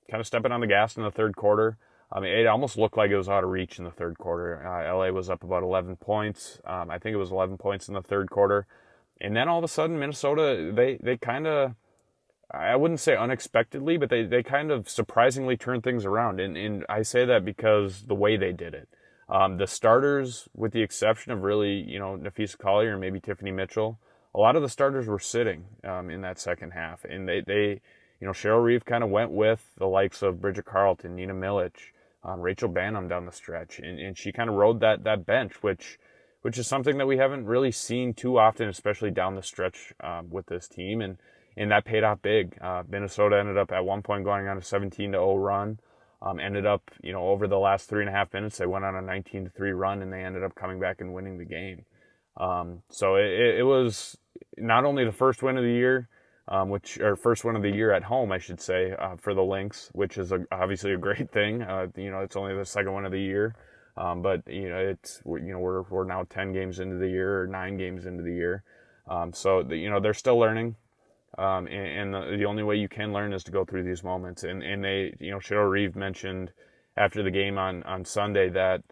kind 0.10 0.22
of 0.22 0.28
stepping 0.28 0.54
on 0.54 0.62
the 0.62 0.68
gas 0.68 0.96
in 0.96 1.04
the 1.04 1.12
third 1.12 1.36
quarter. 1.36 1.78
I 2.10 2.22
mean, 2.22 2.32
it 2.32 2.48
almost 2.48 2.78
looked 2.78 2.96
like 2.96 3.12
it 3.12 3.18
was 3.18 3.28
out 3.28 3.44
of 3.44 3.50
reach 3.50 3.80
in 3.80 3.86
the 3.86 3.92
third 3.92 4.18
quarter. 4.18 4.66
Uh, 4.66 4.96
LA 4.96 5.10
was 5.10 5.30
up 5.30 5.44
about 5.44 5.64
11 5.64 5.96
points. 5.98 6.62
Um, 6.64 6.92
I 6.92 7.00
think 7.00 7.16
it 7.16 7.18
was 7.18 7.32
11 7.32 7.58
points 7.58 7.88
in 7.88 7.96
the 7.96 8.04
third 8.04 8.30
quarter, 8.30 8.66
and 9.20 9.36
then 9.36 9.50
all 9.50 9.58
of 9.58 9.64
a 9.66 9.68
sudden, 9.68 10.00
Minnesota 10.00 10.72
they 10.74 10.98
they 11.02 11.18
kind 11.18 11.48
of 11.48 11.74
I 12.54 12.76
wouldn't 12.76 13.00
say 13.00 13.16
unexpectedly, 13.16 13.98
but 13.98 14.10
they, 14.10 14.24
they 14.24 14.44
kind 14.44 14.72
of 14.72 14.88
surprisingly 14.88 15.58
turned 15.58 15.84
things 15.84 16.06
around. 16.06 16.40
And, 16.40 16.56
and 16.56 16.86
I 16.88 17.02
say 17.02 17.26
that 17.26 17.44
because 17.44 18.04
the 18.04 18.16
way 18.16 18.38
they 18.38 18.52
did 18.52 18.74
it. 18.76 18.88
Um, 19.28 19.58
the 19.58 19.66
starters, 19.66 20.48
with 20.54 20.72
the 20.72 20.84
exception 20.84 21.32
of 21.32 21.42
really, 21.42 21.74
you 21.74 21.98
know, 21.98 22.16
Napheesa 22.16 22.58
Collier 22.58 22.92
and 22.92 23.02
maybe 23.02 23.20
Tiffany 23.20 23.52
Mitchell, 23.52 23.98
a 24.36 24.40
lot 24.40 24.56
of 24.56 24.62
the 24.62 24.70
starters 24.70 25.08
were 25.08 25.20
sitting 25.20 25.66
um, 25.84 26.10
in 26.10 26.22
that 26.22 26.40
second 26.40 26.72
half. 26.72 27.04
And 27.06 27.28
they, 27.28 27.42
they 27.42 27.82
you 28.20 28.28
know, 28.28 28.32
Cheryl 28.32 28.64
Reeve 28.64 28.86
kind 28.86 29.04
of 29.04 29.10
went 29.10 29.32
with 29.32 29.66
the 29.78 29.88
likes 29.88 30.22
of 30.22 30.40
Bridget 30.40 30.66
Carleton, 30.66 31.16
Nina 31.16 31.34
Milic, 31.34 31.74
um, 32.24 32.40
Rachel 32.40 32.70
Banham 32.70 33.10
down 33.10 33.26
the 33.26 33.32
stretch. 33.32 33.80
And, 33.80 34.00
and 34.00 34.18
she 34.18 34.32
kind 34.32 34.50
of 34.50 34.56
rode 34.56 34.80
that, 34.82 35.04
that 35.04 35.26
bench, 35.26 35.62
which 35.62 36.00
which 36.44 36.58
is 36.58 36.68
something 36.68 36.98
that 36.98 37.08
we 37.08 37.18
haven't 37.18 37.46
really 37.46 37.72
seen 37.72 38.14
too 38.14 38.38
often, 38.38 38.68
especially 38.68 39.12
down 39.12 39.36
the 39.36 39.42
stretch 39.42 39.94
um, 40.02 40.30
with 40.30 40.46
this 40.48 40.68
team. 40.68 41.02
And 41.02 41.18
and 41.58 41.72
that 41.72 41.86
paid 41.86 42.04
off 42.04 42.22
big. 42.22 42.58
Uh, 42.62 42.84
Minnesota 42.88 43.38
ended 43.40 43.58
up 43.58 43.72
at 43.72 43.86
one 43.86 44.02
point 44.02 44.24
going 44.24 44.48
on 44.48 44.58
a 44.58 44.62
17 44.62 45.12
to 45.12 45.18
0 45.18 45.38
run. 45.38 45.80
Um, 46.22 46.40
ended 46.40 46.66
up, 46.66 46.90
you 47.02 47.12
know, 47.12 47.28
over 47.28 47.48
the 47.48 47.60
last 47.60 47.90
three 47.90 48.02
and 48.02 48.10
a 48.10 48.14
half 48.14 48.34
minutes, 48.34 48.58
they 48.58 48.66
went 48.66 48.86
on 48.86 48.96
a 48.96 49.02
19 49.02 49.46
to 49.46 49.50
3 49.50 49.72
run 49.72 50.02
and 50.02 50.12
they 50.12 50.24
ended 50.24 50.44
up 50.44 50.56
coming 50.56 50.80
back 50.80 51.02
and 51.02 51.14
winning 51.14 51.38
the 51.38 51.46
game. 51.46 51.84
Um, 52.38 52.82
so 52.90 53.16
it, 53.16 53.60
it, 53.60 53.66
was 53.66 54.18
not 54.58 54.86
only 54.86 55.06
the 55.06 55.12
first 55.12 55.44
win 55.44 55.58
of 55.58 55.64
the 55.64 55.72
year, 55.72 56.08
um, 56.48 56.70
which 56.70 57.00
or 57.00 57.16
first 57.16 57.46
win 57.46 57.56
of 57.56 57.62
the 57.62 57.70
year 57.70 57.94
at 57.94 58.04
home, 58.04 58.32
I 58.32 58.38
should 58.38 58.60
say, 58.60 58.94
uh, 58.98 59.16
for 59.18 59.34
the 59.34 59.44
Lynx, 59.44 59.90
which 59.94 60.18
is 60.18 60.32
a, 60.32 60.40
obviously 60.52 60.94
a 60.94 60.98
great 60.98 61.32
thing. 61.32 61.62
Uh, 61.62 61.88
you 61.96 62.10
know, 62.10 62.22
it's 62.22 62.36
only 62.36 62.56
the 62.56 62.66
second 62.66 62.94
one 62.94 63.06
of 63.06 63.12
the 63.12 63.22
year, 63.22 63.56
um, 63.98 64.22
but 64.22 64.42
you 64.48 64.70
know, 64.70 64.78
it's 64.78 65.22
you 65.26 65.52
know 65.52 65.60
we're 65.60 65.84
we're 65.84 66.06
now 66.06 66.24
10 66.30 66.54
games 66.54 66.80
into 66.80 66.98
the 66.98 67.08
year 67.08 67.44
or 67.44 67.48
nine 67.48 67.78
games 67.78 68.06
into 68.06 68.24
the 68.24 68.34
year, 68.34 68.64
um, 69.08 69.32
so 69.32 69.62
the, 69.62 69.78
you 69.78 69.90
know 69.90 70.00
they're 70.00 70.14
still 70.14 70.38
learning. 70.38 70.76
Um, 71.38 71.68
and, 71.68 72.14
and 72.14 72.14
the, 72.14 72.38
the, 72.38 72.46
only 72.46 72.62
way 72.62 72.76
you 72.76 72.88
can 72.88 73.12
learn 73.12 73.34
is 73.34 73.44
to 73.46 73.52
go 73.52 73.66
through 73.66 73.84
these 73.84 74.04
moments. 74.04 74.44
And, 74.44 74.62
and 74.62 74.84
they, 74.84 75.16
you 75.20 75.32
know, 75.32 75.38
Cheryl 75.38 75.70
Reeve 75.70 75.96
mentioned 75.96 76.52
after 76.96 77.24
the 77.24 77.32
game 77.32 77.58
on, 77.58 77.82
on 77.84 78.06
Sunday 78.06 78.50
that, 78.50 78.84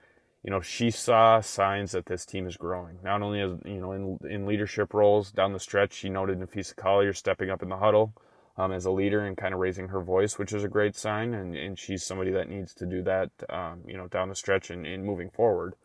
you 0.44 0.50
know, 0.50 0.60
she 0.60 0.90
saw 0.90 1.40
signs 1.40 1.92
that 1.92 2.08
this 2.08 2.26
team 2.26 2.48
is 2.48 2.58
growing. 2.58 2.98
Not 3.04 3.22
only 3.22 3.42
as, 3.42 3.52
you 3.64 3.80
know, 3.80 3.92
in, 3.92 4.18
in 4.28 4.48
leadership 4.48 4.94
roles 4.96 5.32
down 5.32 5.54
the 5.54 5.60
stretch, 5.60 5.94
she 5.94 6.10
noted 6.10 6.40
Napheesa 6.40 6.76
Collier 6.76 7.14
stepping 7.14 7.52
up 7.52 7.62
in 7.62 7.70
the 7.70 7.78
huddle 7.78 8.16
um, 8.58 8.72
as 8.72 8.86
a 8.86 8.92
leader 8.92 9.24
and 9.24 9.38
kind 9.38 9.54
of 9.54 9.60
raising 9.60 9.90
her 9.90 10.02
voice, 10.02 10.40
which 10.40 10.52
is 10.52 10.64
a 10.64 10.68
great 10.68 10.96
sign. 10.96 11.36
And, 11.36 11.56
and 11.56 11.78
she's 11.78 12.04
somebody 12.04 12.32
that 12.32 12.50
needs 12.50 12.74
to 12.76 12.88
do 12.88 13.04
that, 13.04 13.30
um, 13.52 13.82
you 13.86 13.98
know, 13.98 14.08
down 14.08 14.30
the 14.30 14.36
stretch 14.36 14.72
and, 14.72 14.88
and 14.88 15.06
moving 15.06 15.30
forward. 15.30 15.76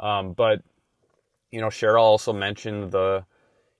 Um, 0.00 0.32
but, 0.32 0.62
you 1.50 1.60
know, 1.60 1.66
Cheryl 1.66 2.00
also 2.00 2.32
mentioned 2.32 2.92
the, 2.92 3.26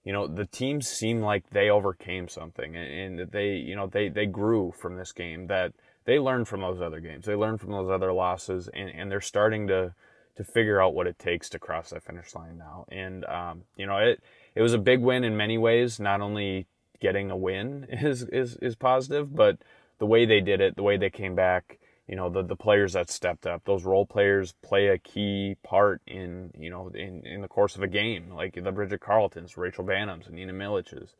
you 0.09 0.13
know 0.13 0.25
the 0.25 0.47
teams 0.47 0.87
seem 0.87 1.21
like 1.21 1.47
they 1.51 1.69
overcame 1.69 2.27
something 2.27 2.75
and, 2.75 3.19
and 3.19 3.31
they 3.31 3.49
you 3.49 3.75
know 3.75 3.85
they 3.85 4.09
they 4.09 4.25
grew 4.25 4.73
from 4.75 4.97
this 4.97 5.11
game 5.11 5.45
that 5.45 5.71
they 6.05 6.17
learned 6.17 6.47
from 6.47 6.61
those 6.61 6.81
other 6.81 6.99
games. 6.99 7.27
They 7.27 7.35
learned 7.35 7.61
from 7.61 7.73
those 7.73 7.91
other 7.91 8.11
losses 8.11 8.67
and, 8.73 8.89
and 8.89 9.11
they're 9.11 9.21
starting 9.21 9.67
to 9.67 9.93
to 10.37 10.43
figure 10.43 10.81
out 10.81 10.95
what 10.95 11.05
it 11.05 11.19
takes 11.19 11.47
to 11.49 11.59
cross 11.59 11.91
that 11.91 12.01
finish 12.01 12.33
line 12.33 12.57
now. 12.57 12.85
And 12.89 13.23
um, 13.25 13.65
you 13.75 13.85
know 13.85 13.97
it 13.97 14.23
it 14.55 14.63
was 14.63 14.73
a 14.73 14.79
big 14.79 14.99
win 14.99 15.23
in 15.23 15.37
many 15.37 15.59
ways. 15.59 15.99
Not 15.99 16.21
only 16.21 16.65
getting 16.99 17.29
a 17.29 17.37
win 17.37 17.85
is 17.91 18.23
is 18.23 18.55
is 18.63 18.75
positive 18.75 19.35
but 19.35 19.59
the 19.99 20.07
way 20.07 20.25
they 20.25 20.41
did 20.41 20.59
it 20.59 20.75
the 20.75 20.81
way 20.81 20.97
they 20.97 21.11
came 21.11 21.35
back 21.35 21.77
you 22.09 22.15
know 22.15 22.29
the 22.29 22.43
the 22.43 22.55
players 22.55 22.93
that 22.93 23.09
stepped 23.09 23.45
up 23.45 23.63
those 23.65 23.85
role 23.85 24.05
players 24.05 24.53
play 24.63 24.87
a 24.87 24.97
key 24.97 25.55
part 25.63 26.01
in 26.07 26.51
you 26.57 26.69
know 26.69 26.89
in, 26.89 27.25
in 27.25 27.41
the 27.41 27.47
course 27.47 27.75
of 27.75 27.83
a 27.83 27.87
game. 27.87 28.31
Like 28.31 28.55
the 28.61 28.71
Bridget 28.71 28.99
Carletons 28.99 29.55
Rachel 29.55 29.85
Banhams 29.85 30.25
and 30.25 30.35
Nina 30.35 30.53
Miliches 30.53 31.11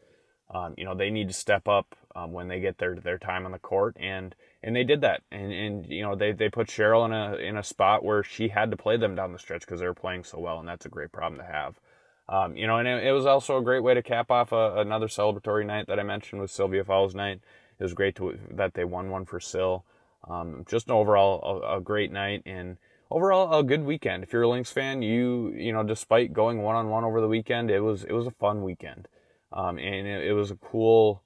um, 0.52 0.74
you 0.78 0.86
know 0.86 0.96
they 0.96 1.10
need 1.10 1.28
to 1.28 1.34
step 1.34 1.68
up 1.68 1.96
um, 2.16 2.32
when 2.32 2.48
they 2.48 2.60
get 2.60 2.78
their 2.78 2.96
their 2.96 3.18
time 3.18 3.46
on 3.46 3.52
the 3.52 3.60
court. 3.60 3.96
And 4.00 4.36
and 4.64 4.76
they 4.76 4.84
did 4.84 5.02
that. 5.02 5.22
And 5.32 5.52
and 5.52 5.86
you 5.88 6.02
know 6.02 6.16
they 6.16 6.32
they 6.32 6.50
put 6.50 6.68
Cheryl 6.68 7.06
in 7.06 7.14
a 7.14 7.36
in 7.36 7.58
a 7.58 7.64
spot 7.64 8.04
where 8.04 8.24
she 8.24 8.48
had 8.50 8.72
to 8.72 8.78
play 8.78 8.98
them 8.98 9.16
down 9.16 9.32
the 9.32 9.40
stretch 9.40 9.62
because 9.62 9.80
they 9.80 9.88
were 9.88 9.94
playing 9.94 10.24
so 10.24 10.40
well 10.40 10.60
and 10.60 10.68
that's 10.68 10.86
a 10.86 10.90
great 10.90 11.12
problem 11.12 11.40
to 11.40 11.46
have. 11.46 11.80
Um, 12.28 12.56
you 12.56 12.68
know 12.68 12.78
and 12.78 12.88
it, 12.88 13.06
it, 13.06 13.12
was 13.12 13.26
also 13.26 13.58
a 13.58 13.64
great 13.64 13.82
way 13.82 13.96
to 13.96 14.04
cap 14.04 14.30
off 14.30 14.52
a, 14.52 14.76
another 14.78 15.08
celebratory 15.08 15.66
night 15.66 15.88
that 15.88 16.00
I 16.00 16.04
mentioned 16.04 16.42
with 16.42 16.52
Sylvia 16.52 16.84
Fowles 16.84 17.16
night. 17.16 17.42
It 17.80 17.84
was 17.84 17.94
great 17.94 18.16
to, 18.18 18.38
that 18.52 18.74
they 18.74 18.84
won 18.84 19.10
one 19.10 19.26
for 19.26 19.40
Sil 19.40 19.86
um, 20.30 20.66
just 20.70 20.88
an 20.88 20.94
overall 20.94 21.64
a, 21.64 21.78
a, 21.78 21.82
great 21.82 22.12
night 22.12 22.44
and 22.46 22.78
overall 23.10 23.58
a 23.58 23.64
good 23.64 23.84
weekend. 23.84 24.24
If 24.24 24.32
you're 24.32 24.44
a 24.44 24.50
Lynx 24.50 24.72
fan, 24.72 25.02
you 25.02 25.54
you 25.56 25.74
know 25.74 25.84
despite 25.84 26.34
going 26.34 26.62
one 26.62 26.76
on 26.76 26.90
one 26.90 27.04
over 27.04 27.22
the 27.22 27.28
weekend, 27.28 27.72
it 27.72 27.80
was 27.80 28.04
it 28.04 28.12
was 28.12 28.28
a 28.28 28.32
fun 28.32 28.64
weekend, 28.64 29.08
um, 29.52 29.78
and 29.80 30.08
it, 30.08 30.28
it, 30.28 30.34
was 30.34 30.52
a 30.52 30.56
cool 30.56 31.24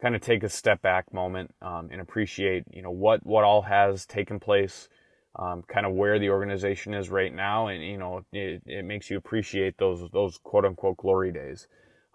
kind 0.00 0.14
of 0.14 0.20
take 0.20 0.42
a 0.42 0.48
step 0.48 0.82
back 0.82 1.12
moment 1.12 1.54
um, 1.62 1.88
and 1.90 2.00
appreciate 2.00 2.64
you 2.72 2.82
know 2.82 2.90
what 2.90 3.24
what 3.26 3.44
all 3.44 3.62
has 3.62 4.06
taken 4.06 4.38
place, 4.38 4.88
um, 5.36 5.62
kind 5.66 5.86
of 5.86 5.92
where 5.92 6.18
the 6.18 6.30
organization 6.30 6.94
is 6.94 7.10
right 7.10 7.34
now, 7.34 7.66
and 7.66 7.82
you 7.82 7.98
know 7.98 8.24
it, 8.32 8.62
it 8.66 8.84
makes 8.84 9.10
you 9.10 9.16
appreciate 9.16 9.78
those 9.78 10.08
those 10.12 10.38
quote 10.38 10.64
unquote 10.64 10.96
glory 10.96 11.32
days. 11.32 11.66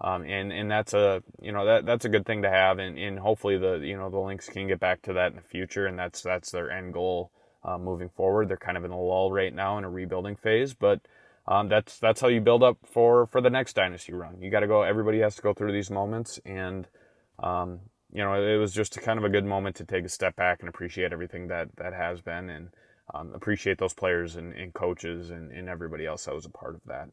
Um, 0.01 0.24
and 0.24 0.53
and 0.53 0.72
that's 0.72 0.94
a 0.94 1.22
you 1.41 1.51
know 1.51 1.65
that 1.65 1.86
that's 1.86 2.06
a 2.06 2.10
good 2.10 2.25
thing 2.25 2.44
to 2.44 2.50
have, 2.50 2.79
and, 2.79 2.98
and 2.98 3.20
hopefully 3.20 3.58
the 3.58 3.79
you 3.79 3.98
know 3.98 4.10
the 4.10 4.20
Lynx 4.20 4.48
can 4.48 4.68
get 4.68 4.79
back 4.79 5.01
to 5.03 5.13
that 5.13 5.32
in 5.32 5.36
the 5.36 5.41
future, 5.41 5.88
and 5.88 6.00
that's 6.00 6.22
that's 6.22 6.51
their 6.51 6.72
end 6.72 6.94
goal 6.94 7.32
uh, 7.63 7.77
moving 7.77 8.10
forward. 8.10 8.48
They're 8.48 8.58
kind 8.58 8.77
of 8.77 8.86
in 8.86 8.91
a 8.91 9.00
lull 9.00 9.32
right 9.32 9.53
now 9.53 9.77
in 9.77 9.84
a 9.84 9.89
rebuilding 9.89 10.38
phase, 10.38 10.74
but 10.74 11.01
um, 11.48 11.68
that's 11.68 12.00
that's 12.00 12.22
how 12.22 12.27
you 12.27 12.39
build 12.39 12.63
up 12.63 12.77
for 12.86 13.25
for 13.27 13.41
the 13.41 13.50
next 13.50 13.74
dynasty 13.74 14.13
run. 14.13 14.41
You 14.41 14.50
got 14.50 14.62
to 14.62 14.68
go. 14.68 14.84
Everybody 14.84 15.20
has 15.20 15.36
to 15.36 15.41
go 15.41 15.53
through 15.53 15.74
these 15.74 15.91
moments, 15.91 16.39
and 16.46 16.88
um, 17.39 17.82
you 18.13 18.24
know 18.24 18.41
it 18.41 18.58
was 18.58 18.74
just 18.74 18.96
a 18.96 19.01
kind 19.01 19.20
of 19.20 19.25
a 19.25 19.29
good 19.29 19.46
moment 19.46 19.75
to 19.77 19.84
take 19.84 20.06
a 20.06 20.10
step 20.10 20.36
back 20.38 20.62
and 20.62 20.70
appreciate 20.70 21.12
everything 21.12 21.48
that 21.50 21.75
that 21.75 21.94
has 21.94 22.22
been, 22.22 22.50
and 22.50 22.70
um, 23.13 23.34
appreciate 23.34 23.77
those 23.79 23.94
players 23.94 24.36
and, 24.36 24.53
and 24.53 24.74
coaches 24.74 25.32
and, 25.32 25.51
and, 25.51 25.68
everybody 25.68 26.06
else 26.06 26.25
that 26.25 26.36
was 26.36 26.46
a 26.46 26.50
part 26.50 26.75
of 26.75 26.82
that. 26.86 27.10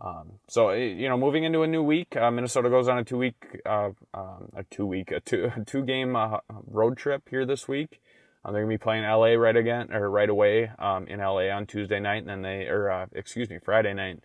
Um, 0.00 0.32
so 0.48 0.70
eh, 0.70 0.84
you 0.84 1.08
know, 1.08 1.16
moving 1.16 1.44
into 1.44 1.62
a 1.62 1.66
new 1.66 1.82
week, 1.82 2.16
uh, 2.16 2.30
Minnesota 2.30 2.68
goes 2.68 2.88
on 2.88 2.98
a 2.98 3.04
two 3.04 3.18
week, 3.18 3.60
uh, 3.64 3.90
um, 4.12 4.48
a 4.54 4.64
two 4.70 4.86
week, 4.86 5.10
a 5.10 5.20
two 5.20 5.50
a 5.56 5.64
two 5.66 5.82
game 5.84 6.16
uh, 6.16 6.38
road 6.66 6.96
trip 6.96 7.28
here 7.30 7.46
this 7.46 7.68
week. 7.68 8.00
Uh, 8.44 8.52
they're 8.52 8.62
gonna 8.62 8.74
be 8.74 8.78
playing 8.78 9.04
LA 9.04 9.34
right 9.34 9.56
again 9.56 9.92
or 9.92 10.10
right 10.10 10.28
away 10.28 10.70
um, 10.78 11.06
in 11.06 11.20
LA 11.20 11.48
on 11.48 11.66
Tuesday 11.66 12.00
night, 12.00 12.18
and 12.18 12.28
then 12.28 12.42
they 12.42 12.66
or 12.66 12.90
uh, 12.90 13.06
excuse 13.12 13.48
me 13.48 13.58
Friday 13.64 13.94
night, 13.94 14.20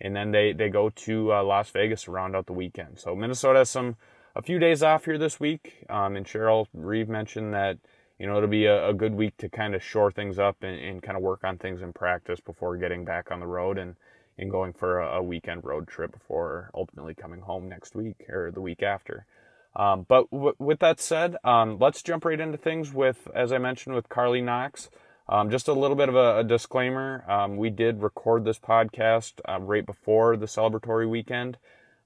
and 0.00 0.14
then 0.14 0.32
they 0.32 0.52
they 0.52 0.68
go 0.68 0.90
to 0.90 1.32
uh, 1.32 1.42
Las 1.42 1.70
Vegas 1.70 2.02
to 2.02 2.10
round 2.10 2.34
out 2.36 2.46
the 2.46 2.52
weekend. 2.52 2.98
So 2.98 3.14
Minnesota 3.14 3.60
has 3.60 3.70
some 3.70 3.96
a 4.34 4.42
few 4.42 4.58
days 4.58 4.82
off 4.82 5.04
here 5.04 5.18
this 5.18 5.38
week, 5.38 5.84
um, 5.88 6.16
and 6.16 6.26
Cheryl 6.26 6.66
Reeve 6.74 7.08
mentioned 7.08 7.54
that 7.54 7.78
you 8.18 8.26
know 8.26 8.36
it'll 8.36 8.48
be 8.48 8.66
a, 8.66 8.88
a 8.88 8.92
good 8.92 9.14
week 9.14 9.36
to 9.38 9.48
kind 9.48 9.74
of 9.74 9.82
shore 9.82 10.10
things 10.10 10.38
up 10.38 10.56
and, 10.62 10.78
and 10.78 11.02
kind 11.02 11.16
of 11.16 11.22
work 11.22 11.44
on 11.44 11.58
things 11.58 11.80
in 11.80 11.92
practice 11.92 12.40
before 12.40 12.76
getting 12.76 13.04
back 13.04 13.30
on 13.30 13.40
the 13.40 13.46
road 13.46 13.78
and 13.78 13.94
and 14.38 14.50
going 14.50 14.72
for 14.72 15.00
a, 15.00 15.22
weekend 15.22 15.64
road 15.64 15.86
trip 15.86 16.12
before 16.12 16.70
ultimately 16.74 17.14
coming 17.14 17.40
home 17.40 17.68
next 17.68 17.94
week 17.94 18.28
or 18.28 18.50
the 18.50 18.60
week 18.60 18.82
after. 18.82 19.26
Um, 19.74 20.04
but 20.08 20.30
w- 20.30 20.54
with 20.58 20.80
that 20.80 21.00
said, 21.00 21.36
um, 21.44 21.78
let's 21.78 22.02
jump 22.02 22.24
right 22.24 22.38
into 22.38 22.58
things 22.58 22.92
with, 22.92 23.28
as 23.34 23.52
I 23.52 23.58
mentioned, 23.58 23.94
with 23.94 24.08
Carley 24.08 24.40
Knox. 24.40 24.90
Um, 25.28 25.50
just 25.50 25.68
a 25.68 25.72
little 25.72 25.96
bit 25.96 26.08
of 26.08 26.16
a, 26.16 26.40
a 26.40 26.44
disclaimer. 26.44 27.24
Um, 27.30 27.56
we 27.56 27.70
did 27.70 28.02
record 28.02 28.44
this 28.44 28.58
podcast 28.58 29.34
uh, 29.48 29.60
right 29.60 29.86
before 29.86 30.36
the 30.36 30.46
celebratory 30.46 31.08
weekend. 31.08 31.56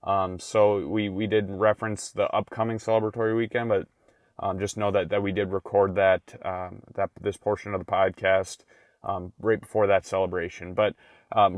Um, 0.05 0.39
so 0.39 0.87
we, 0.87 1.09
we 1.09 1.27
did 1.27 1.51
reference 1.51 2.11
the 2.11 2.29
upcoming 2.29 2.79
celebratory 2.79 3.37
weekend, 3.37 3.71
but 3.71 3.89
just 4.59 4.77
know 4.77 4.91
that, 4.91 5.09
that 5.09 5.23
we 5.23 5.33
did 5.33 5.51
record 5.51 5.95
that, 5.97 6.23
that 6.43 7.11
this 7.21 7.37
portion 7.37 7.75
of 7.75 7.81
the 7.81 7.91
podcast 7.91 8.59
right 9.41 9.61
before 9.61 9.87
that 9.87 10.07
celebration. 10.07 10.75
But 10.75 10.95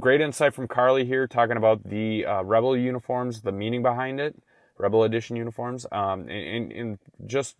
great 0.00 0.20
insight 0.20 0.54
from 0.54 0.68
Carley 0.68 1.04
here 1.04 1.26
talking 1.26 1.56
about 1.56 1.84
the 1.84 2.24
uh, 2.24 2.42
Rebel 2.42 2.76
uniforms, 2.76 3.42
the 3.42 3.52
meaning 3.52 3.82
behind 3.82 4.20
it. 4.20 4.34
Rebel 4.78 5.04
Edition 5.04 5.36
uniforms. 5.36 5.86
Um, 5.90 6.28
and, 6.28 6.72
and, 6.72 6.98
just 7.26 7.56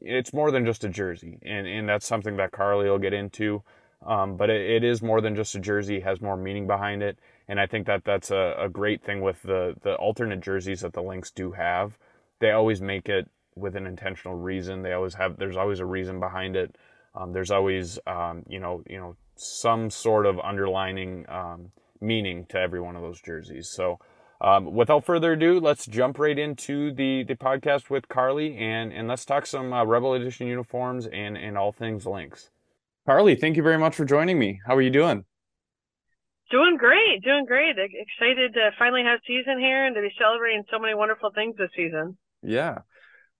it's 0.00 0.32
more 0.32 0.50
than 0.50 0.64
just 0.64 0.84
a 0.84 0.88
jersey, 0.88 1.38
and 1.42 1.66
and 1.66 1.88
that's 1.88 2.06
something 2.06 2.36
that 2.36 2.52
Carley 2.52 2.88
will 2.88 2.98
get 2.98 3.12
into. 3.12 3.62
Um, 4.04 4.36
but 4.36 4.50
it, 4.50 4.68
it 4.68 4.84
is 4.84 5.02
more 5.02 5.20
than 5.20 5.36
just 5.36 5.54
a 5.54 5.60
jersey; 5.60 6.00
has 6.00 6.20
more 6.20 6.36
meaning 6.36 6.66
behind 6.66 7.02
it, 7.02 7.18
and 7.48 7.60
I 7.60 7.66
think 7.66 7.86
that 7.86 8.04
that's 8.04 8.30
a, 8.30 8.56
a 8.58 8.68
great 8.68 9.02
thing 9.02 9.20
with 9.20 9.42
the 9.42 9.74
the 9.82 9.94
alternate 9.96 10.40
jerseys 10.40 10.80
that 10.80 10.92
the 10.92 11.02
Lynx 11.02 11.30
do 11.30 11.52
have. 11.52 11.98
They 12.38 12.52
always 12.52 12.80
make 12.80 13.08
it 13.08 13.28
with 13.54 13.76
an 13.76 13.86
intentional 13.86 14.36
reason. 14.36 14.82
They 14.82 14.92
always 14.92 15.14
have. 15.14 15.36
There's 15.36 15.56
always 15.56 15.80
a 15.80 15.86
reason 15.86 16.20
behind 16.20 16.56
it. 16.56 16.76
Um, 17.14 17.32
there's 17.32 17.50
always 17.50 17.98
um, 18.06 18.44
you 18.48 18.60
know 18.60 18.82
you 18.88 18.98
know 18.98 19.16
some 19.36 19.90
sort 19.90 20.26
of 20.26 20.38
underlining 20.40 21.24
um, 21.28 21.72
meaning 22.00 22.46
to 22.50 22.58
every 22.58 22.80
one 22.80 22.96
of 22.96 23.02
those 23.02 23.20
jerseys. 23.20 23.70
So 23.70 23.98
um, 24.40 24.74
without 24.74 25.04
further 25.04 25.32
ado, 25.32 25.60
let's 25.60 25.86
jump 25.86 26.18
right 26.18 26.38
into 26.38 26.92
the, 26.92 27.22
the 27.22 27.36
podcast 27.36 27.90
with 27.90 28.08
Carley 28.08 28.56
and, 28.56 28.92
and 28.92 29.06
let's 29.06 29.24
talk 29.24 29.46
some 29.46 29.72
uh, 29.72 29.84
Rebel 29.84 30.14
Edition 30.14 30.48
uniforms 30.48 31.06
and, 31.06 31.36
and 31.36 31.56
all 31.56 31.70
things 31.70 32.06
Lynx. 32.06 32.50
Carley, 33.06 33.36
thank 33.36 33.56
you 33.56 33.62
very 33.62 33.78
much 33.78 33.94
for 33.94 34.04
joining 34.04 34.38
me. 34.38 34.60
How 34.66 34.74
are 34.74 34.82
you 34.82 34.90
doing? 34.90 35.24
Doing 36.50 36.76
great, 36.76 37.22
doing 37.24 37.46
great. 37.46 37.76
Excited 37.78 38.54
to 38.54 38.70
finally 38.78 39.02
have 39.04 39.20
season 39.26 39.58
here 39.58 39.86
and 39.86 39.94
to 39.94 40.02
be 40.02 40.12
celebrating 40.18 40.64
so 40.70 40.78
many 40.78 40.94
wonderful 40.94 41.30
things 41.34 41.56
this 41.56 41.70
season. 41.74 42.18
Yeah. 42.42 42.78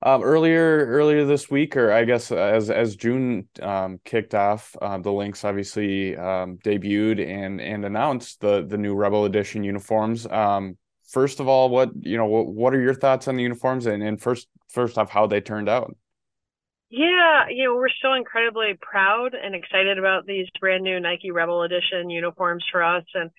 Um, 0.05 0.23
earlier, 0.25 0.87
earlier 0.87 1.25
this 1.25 1.49
week, 1.49 1.77
or 1.77 1.93
I 1.93 2.05
guess 2.05 2.33
as 2.33 2.71
as 2.71 2.97
June 2.97 3.47
um, 3.61 4.01
kicked 4.05 4.35
off, 4.35 4.75
uh, 4.83 4.99
the 4.99 5.13
Lynx 5.13 5.45
obviously 5.45 6.17
um, 6.17 6.59
debuted 6.59 7.25
and 7.25 7.61
and 7.61 7.85
announced 7.85 8.41
the 8.41 8.67
the 8.67 8.79
new 8.79 8.95
Rebel 8.95 9.27
Edition 9.27 9.63
uniforms. 9.63 10.27
Um, 10.27 10.77
first 11.09 11.39
of 11.39 11.47
all, 11.47 11.69
what 11.69 11.91
you 12.01 12.17
know, 12.17 12.27
what, 12.27 12.49
what 12.49 12.75
are 12.75 12.81
your 12.81 12.95
thoughts 12.95 13.29
on 13.29 13.37
the 13.37 13.45
uniforms, 13.45 13.87
and, 13.87 14.03
and 14.03 14.21
first 14.21 14.49
first 14.69 14.99
off, 14.99 15.09
how 15.09 15.29
they 15.29 15.41
turned 15.41 15.69
out? 15.69 15.95
Yeah, 16.91 17.49
you 17.49 17.65
know, 17.65 17.77
we're 17.77 17.89
so 18.03 18.13
incredibly 18.15 18.77
proud 18.81 19.35
and 19.35 19.55
excited 19.55 19.99
about 19.99 20.27
these 20.27 20.47
brand 20.61 20.83
new 20.83 20.99
Nike 20.99 21.31
Rebel 21.31 21.63
Edition 21.63 22.11
uniforms 22.11 22.65
for 22.73 22.83
us, 22.83 23.05
and 23.15 23.31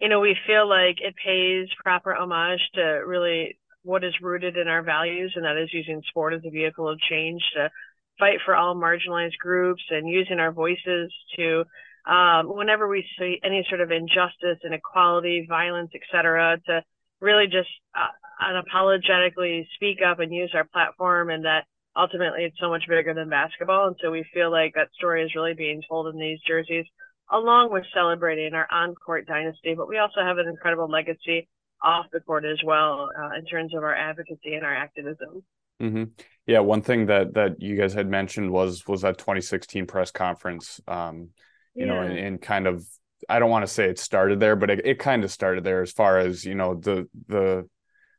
you 0.00 0.08
know, 0.08 0.20
we 0.20 0.36
feel 0.46 0.68
like 0.68 1.00
it 1.00 1.14
pays 1.16 1.68
proper 1.82 2.14
homage 2.14 2.60
to 2.74 2.82
really 2.82 3.58
what 3.82 4.04
is 4.04 4.14
rooted 4.20 4.56
in 4.56 4.68
our 4.68 4.82
values, 4.82 5.32
and 5.36 5.44
that 5.44 5.56
is 5.56 5.72
using 5.72 6.02
sport 6.08 6.34
as 6.34 6.42
a 6.44 6.50
vehicle 6.50 6.88
of 6.88 6.98
change 7.10 7.42
to 7.54 7.70
fight 8.18 8.38
for 8.44 8.54
all 8.54 8.74
marginalized 8.74 9.38
groups 9.38 9.82
and 9.90 10.08
using 10.08 10.38
our 10.38 10.52
voices 10.52 11.12
to 11.36 11.64
um, 12.06 12.46
whenever 12.48 12.88
we 12.88 13.04
see 13.18 13.40
any 13.44 13.64
sort 13.68 13.80
of 13.80 13.90
injustice, 13.90 14.58
inequality, 14.64 15.46
violence, 15.48 15.90
etc., 15.94 16.58
to 16.66 16.82
really 17.20 17.46
just 17.46 17.68
uh, 17.94 18.10
unapologetically 18.42 19.66
speak 19.76 19.98
up 20.04 20.18
and 20.18 20.34
use 20.34 20.50
our 20.54 20.64
platform 20.64 21.30
and 21.30 21.44
that 21.44 21.64
ultimately 21.96 22.44
it's 22.44 22.58
so 22.60 22.68
much 22.68 22.82
bigger 22.88 23.14
than 23.14 23.28
basketball 23.28 23.86
and 23.86 23.96
so 24.02 24.10
we 24.10 24.24
feel 24.34 24.50
like 24.50 24.74
that 24.74 24.88
story 24.94 25.22
is 25.22 25.34
really 25.36 25.54
being 25.54 25.80
told 25.88 26.12
in 26.12 26.18
these 26.18 26.40
jerseys 26.46 26.86
along 27.30 27.70
with 27.70 27.84
celebrating 27.94 28.54
our 28.54 28.66
on-court 28.72 29.26
dynasty 29.26 29.74
but 29.76 29.88
we 29.88 29.98
also 29.98 30.20
have 30.20 30.38
an 30.38 30.48
incredible 30.48 30.90
legacy 30.90 31.48
off 31.82 32.06
the 32.12 32.20
court 32.20 32.44
as 32.44 32.58
well 32.64 33.10
uh, 33.18 33.30
in 33.38 33.44
terms 33.44 33.74
of 33.74 33.82
our 33.82 33.94
advocacy 33.94 34.54
and 34.54 34.64
our 34.64 34.74
activism 34.74 35.42
mm-hmm. 35.80 36.04
yeah 36.46 36.60
one 36.60 36.82
thing 36.82 37.06
that 37.06 37.34
that 37.34 37.60
you 37.60 37.76
guys 37.76 37.92
had 37.92 38.08
mentioned 38.08 38.50
was 38.50 38.86
was 38.86 39.02
that 39.02 39.18
2016 39.18 39.86
press 39.86 40.10
conference 40.10 40.80
um, 40.88 41.28
you 41.74 41.86
yeah. 41.86 41.94
know 41.94 42.00
and, 42.00 42.18
and 42.18 42.42
kind 42.42 42.66
of 42.66 42.84
I 43.28 43.38
don't 43.38 43.50
want 43.50 43.66
to 43.66 43.72
say 43.72 43.88
it 43.88 43.98
started 43.98 44.40
there, 44.40 44.56
but 44.56 44.70
it, 44.70 44.84
it 44.84 44.98
kind 44.98 45.24
of 45.24 45.30
started 45.30 45.64
there 45.64 45.82
as 45.82 45.92
far 45.92 46.18
as 46.18 46.44
you 46.44 46.54
know 46.54 46.74
the 46.74 47.08
the 47.28 47.68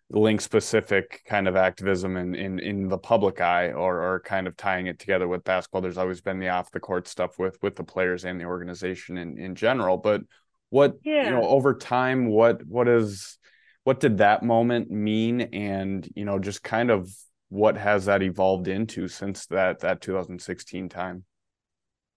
Lynx 0.10 0.44
specific 0.44 1.22
kind 1.26 1.48
of 1.48 1.56
activism 1.56 2.18
in, 2.18 2.36
in 2.36 2.60
in 2.60 2.88
the 2.88 2.98
public 2.98 3.42
eye 3.42 3.72
or 3.72 4.02
or 4.02 4.20
kind 4.22 4.48
of 4.48 4.56
tying 4.56 4.88
it 4.88 5.00
together 5.00 5.28
with 5.28 5.44
basketball. 5.44 5.82
There's 5.82 5.98
always 5.98 6.22
been 6.22 6.40
the 6.40 6.50
off 6.50 6.72
the 6.72 6.80
court 6.80 7.08
stuff 7.08 7.40
with 7.40 7.58
with 7.62 7.76
the 7.76 7.84
players 7.84 8.26
and 8.26 8.40
the 8.40 8.46
organization 8.46 9.18
in 9.18 9.38
in 9.38 9.56
general. 9.56 9.98
But 9.98 10.22
what 10.70 10.98
yeah. 11.04 11.26
you 11.26 11.32
know 11.32 11.44
over 11.44 11.74
time, 11.74 12.28
what 12.28 12.66
what 12.66 12.88
is 12.88 13.38
what 13.84 14.00
did 14.00 14.18
that 14.20 14.44
moment 14.44 14.90
mean, 14.90 15.42
and 15.42 16.08
you 16.16 16.26
know 16.26 16.40
just 16.40 16.64
kind 16.64 16.90
of 16.90 17.10
what 17.50 17.78
has 17.78 18.06
that 18.06 18.24
evolved 18.24 18.68
into 18.68 19.08
since 19.08 19.46
that 19.48 19.80
that 19.80 20.02
2016 20.02 20.90
time? 20.90 21.24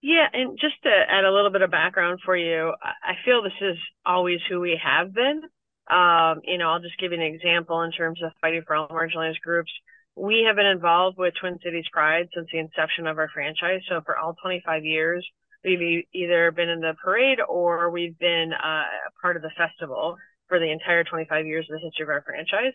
Yeah, 0.03 0.27
and 0.33 0.59
just 0.61 0.81
to 0.85 0.89
add 0.89 1.25
a 1.25 1.33
little 1.33 1.51
bit 1.51 1.63
of 1.63 1.71
background 1.71 2.21
for 2.25 2.37
you, 2.37 2.73
I 2.83 3.15
feel 3.25 3.43
this 3.43 3.53
is 3.61 3.77
always 4.05 4.39
who 4.49 4.61
we 4.61 4.81
have 4.83 5.13
been. 5.13 5.43
Um, 5.91 6.41
you 6.45 6.59
know, 6.59 6.71
I'll 6.71 6.81
just 6.81 6.99
give 6.99 7.13
you 7.13 7.19
an 7.19 7.25
example 7.25 7.83
in 7.83 7.93
terms 7.93 8.23
of 8.23 8.33
fighting 8.41 8.63
for 8.67 8.77
all 8.77 8.89
marginalized 8.89 9.41
groups. 9.43 9.71
We 10.15 10.45
have 10.47 10.57
been 10.57 10.67
involved 10.67 11.19
with 11.19 11.35
Twin 11.41 11.59
Cities 11.63 11.85
Pride 11.93 12.29
since 12.35 12.49
the 12.53 12.59
inception 12.59 13.07
of 13.07 13.19
our 13.19 13.29
franchise. 13.29 13.81
So 13.89 14.01
for 14.05 14.17
all 14.17 14.35
25 14.43 14.85
years, 14.85 15.27
we've 15.65 16.05
either 16.13 16.51
been 16.53 16.69
in 16.69 16.81
the 16.81 16.95
parade 17.03 17.39
or 17.47 17.91
we've 17.91 18.19
been 18.19 18.53
uh, 18.53 18.85
part 19.21 19.37
of 19.37 19.43
the 19.43 19.51
festival 19.57 20.17
for 20.49 20.59
the 20.59 20.71
entire 20.71 21.05
25 21.05 21.47
years 21.47 21.67
of 21.71 21.79
the 21.79 21.85
history 21.85 22.05
of 22.05 22.09
our 22.09 22.23
franchise. 22.23 22.75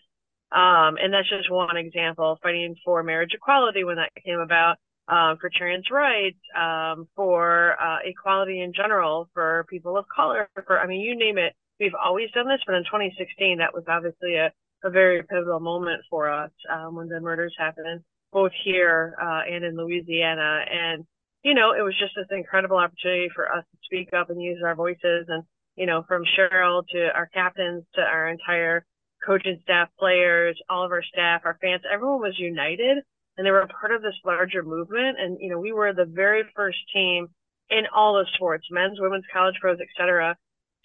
Um, 0.52 0.96
and 1.00 1.12
that's 1.12 1.28
just 1.28 1.50
one 1.50 1.76
example, 1.76 2.38
fighting 2.42 2.76
for 2.84 3.02
marriage 3.02 3.32
equality 3.34 3.84
when 3.84 3.96
that 3.96 4.10
came 4.24 4.38
about 4.38 4.76
um, 5.08 5.38
for 5.40 5.50
trans 5.50 5.86
rights, 5.90 6.38
um, 6.56 7.08
for 7.16 7.76
uh, 7.82 7.98
equality 8.04 8.60
in 8.60 8.72
general, 8.74 9.28
for 9.32 9.64
people 9.68 9.96
of 9.96 10.04
color, 10.14 10.48
for 10.66 10.78
I 10.78 10.86
mean, 10.86 11.00
you 11.00 11.16
name 11.16 11.38
it. 11.38 11.54
We've 11.80 11.94
always 11.94 12.30
done 12.32 12.46
this, 12.46 12.60
but 12.66 12.74
in 12.74 12.84
2016, 12.84 13.58
that 13.58 13.74
was 13.74 13.84
obviously 13.88 14.36
a, 14.36 14.52
a 14.84 14.90
very 14.90 15.22
pivotal 15.22 15.58
moment 15.58 16.02
for 16.10 16.30
us 16.30 16.50
um, 16.70 16.94
when 16.94 17.08
the 17.08 17.20
murders 17.20 17.54
happened, 17.58 18.02
both 18.32 18.52
here 18.64 19.16
uh, 19.20 19.40
and 19.50 19.64
in 19.64 19.76
Louisiana. 19.76 20.64
And 20.70 21.04
you 21.42 21.54
know, 21.54 21.72
it 21.72 21.82
was 21.82 21.98
just 21.98 22.12
this 22.14 22.26
incredible 22.30 22.76
opportunity 22.76 23.28
for 23.34 23.50
us 23.50 23.64
to 23.72 23.78
speak 23.84 24.12
up 24.12 24.30
and 24.30 24.40
use 24.40 24.62
our 24.64 24.74
voices. 24.74 25.26
And, 25.28 25.42
you 25.76 25.86
know, 25.86 26.04
from 26.06 26.24
Cheryl 26.36 26.82
to 26.88 27.08
our 27.14 27.26
captains 27.26 27.84
to 27.94 28.00
our 28.00 28.28
entire 28.28 28.84
coaching 29.24 29.58
staff, 29.62 29.88
players, 29.98 30.58
all 30.68 30.84
of 30.84 30.90
our 30.90 31.02
staff, 31.02 31.42
our 31.44 31.58
fans, 31.60 31.82
everyone 31.92 32.20
was 32.20 32.38
united 32.38 32.98
and 33.36 33.46
they 33.46 33.50
were 33.50 33.66
part 33.80 33.94
of 33.94 34.02
this 34.02 34.14
larger 34.24 34.62
movement. 34.62 35.16
And, 35.18 35.38
you 35.40 35.48
know, 35.48 35.58
we 35.58 35.72
were 35.72 35.92
the 35.92 36.04
very 36.04 36.42
first 36.54 36.78
team 36.92 37.28
in 37.70 37.84
all 37.94 38.14
the 38.14 38.26
sports, 38.34 38.66
men's, 38.70 39.00
women's, 39.00 39.24
college 39.32 39.54
pros, 39.60 39.78
et 39.80 39.86
cetera, 39.96 40.36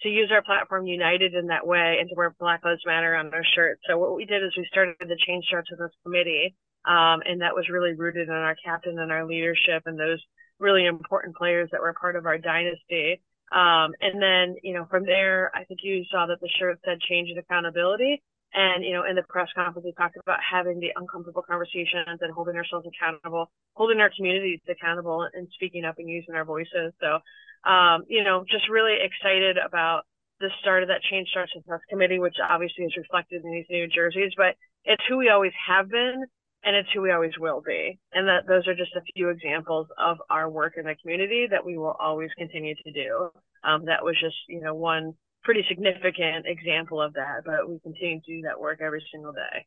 to 0.02 0.08
use 0.08 0.30
our 0.32 0.42
platform 0.42 0.86
united 0.86 1.34
in 1.34 1.48
that 1.48 1.66
way 1.66 1.98
and 2.00 2.08
to 2.08 2.14
wear 2.14 2.34
Black 2.38 2.64
Lives 2.64 2.80
Matter 2.86 3.14
on 3.16 3.34
our 3.34 3.44
shirts. 3.54 3.82
So 3.86 3.98
what 3.98 4.14
we 4.14 4.24
did 4.24 4.42
is 4.42 4.52
we 4.56 4.66
started 4.70 4.94
the 5.00 5.18
Change 5.26 5.44
Starts 5.46 5.70
with 5.70 5.80
Us 5.80 5.90
committee. 6.04 6.54
Um, 6.86 7.20
and 7.26 7.42
that 7.42 7.54
was 7.54 7.68
really 7.68 7.94
rooted 7.94 8.28
in 8.28 8.34
our 8.34 8.56
captain 8.64 8.98
and 8.98 9.12
our 9.12 9.26
leadership 9.26 9.82
and 9.84 9.98
those 9.98 10.22
really 10.58 10.86
important 10.86 11.36
players 11.36 11.68
that 11.72 11.82
were 11.82 11.92
part 11.92 12.16
of 12.16 12.24
our 12.24 12.38
dynasty. 12.38 13.20
Um, 13.52 13.94
and 14.00 14.20
then, 14.20 14.56
you 14.62 14.74
know, 14.74 14.86
from 14.90 15.04
there, 15.04 15.50
I 15.54 15.64
think 15.64 15.80
you 15.82 16.04
saw 16.10 16.26
that 16.26 16.40
the 16.40 16.48
shirt 16.58 16.78
said 16.84 17.00
change 17.00 17.30
and 17.30 17.38
accountability. 17.38 18.22
And, 18.54 18.82
you 18.82 18.92
know, 18.94 19.04
in 19.04 19.14
the 19.14 19.22
press 19.28 19.48
conference, 19.54 19.84
we 19.84 19.92
talked 19.92 20.16
about 20.16 20.38
having 20.40 20.80
the 20.80 20.92
uncomfortable 20.96 21.42
conversations 21.42 22.20
and 22.20 22.32
holding 22.32 22.56
ourselves 22.56 22.86
accountable, 22.86 23.50
holding 23.74 24.00
our 24.00 24.10
communities 24.16 24.60
accountable 24.68 25.28
and 25.34 25.48
speaking 25.54 25.84
up 25.84 25.96
and 25.98 26.08
using 26.08 26.34
our 26.34 26.44
voices. 26.44 26.92
So, 27.00 27.20
um, 27.68 28.04
you 28.08 28.24
know, 28.24 28.44
just 28.48 28.68
really 28.70 28.96
excited 29.04 29.58
about 29.58 30.04
the 30.40 30.48
start 30.60 30.82
of 30.82 30.88
that 30.88 31.02
Change 31.10 31.28
Starts 31.28 31.52
with 31.54 31.68
Us 31.68 31.80
committee, 31.90 32.18
which 32.18 32.36
obviously 32.42 32.84
is 32.84 32.96
reflected 32.96 33.44
in 33.44 33.50
these 33.50 33.66
new 33.68 33.86
jerseys, 33.86 34.32
but 34.36 34.56
it's 34.84 35.02
who 35.08 35.18
we 35.18 35.28
always 35.28 35.52
have 35.66 35.90
been 35.90 36.24
and 36.64 36.76
it's 36.76 36.88
who 36.92 37.02
we 37.02 37.12
always 37.12 37.38
will 37.38 37.62
be. 37.64 37.98
And 38.12 38.28
that 38.28 38.46
those 38.46 38.66
are 38.66 38.74
just 38.74 38.94
a 38.96 39.02
few 39.14 39.30
examples 39.30 39.86
of 39.98 40.18
our 40.30 40.50
work 40.50 40.74
in 40.76 40.84
the 40.84 40.96
community 41.00 41.46
that 41.50 41.64
we 41.64 41.78
will 41.78 41.96
always 41.98 42.30
continue 42.36 42.74
to 42.74 42.92
do. 42.92 43.30
Um, 43.64 43.86
that 43.86 44.04
was 44.04 44.16
just, 44.20 44.36
you 44.48 44.60
know, 44.60 44.74
one 44.74 45.14
pretty 45.44 45.64
significant 45.68 46.46
example 46.46 47.00
of 47.00 47.14
that, 47.14 47.42
but 47.44 47.68
we 47.68 47.78
continue 47.80 48.20
to 48.20 48.36
do 48.36 48.42
that 48.42 48.60
work 48.60 48.80
every 48.82 49.04
single 49.12 49.32
day. 49.32 49.66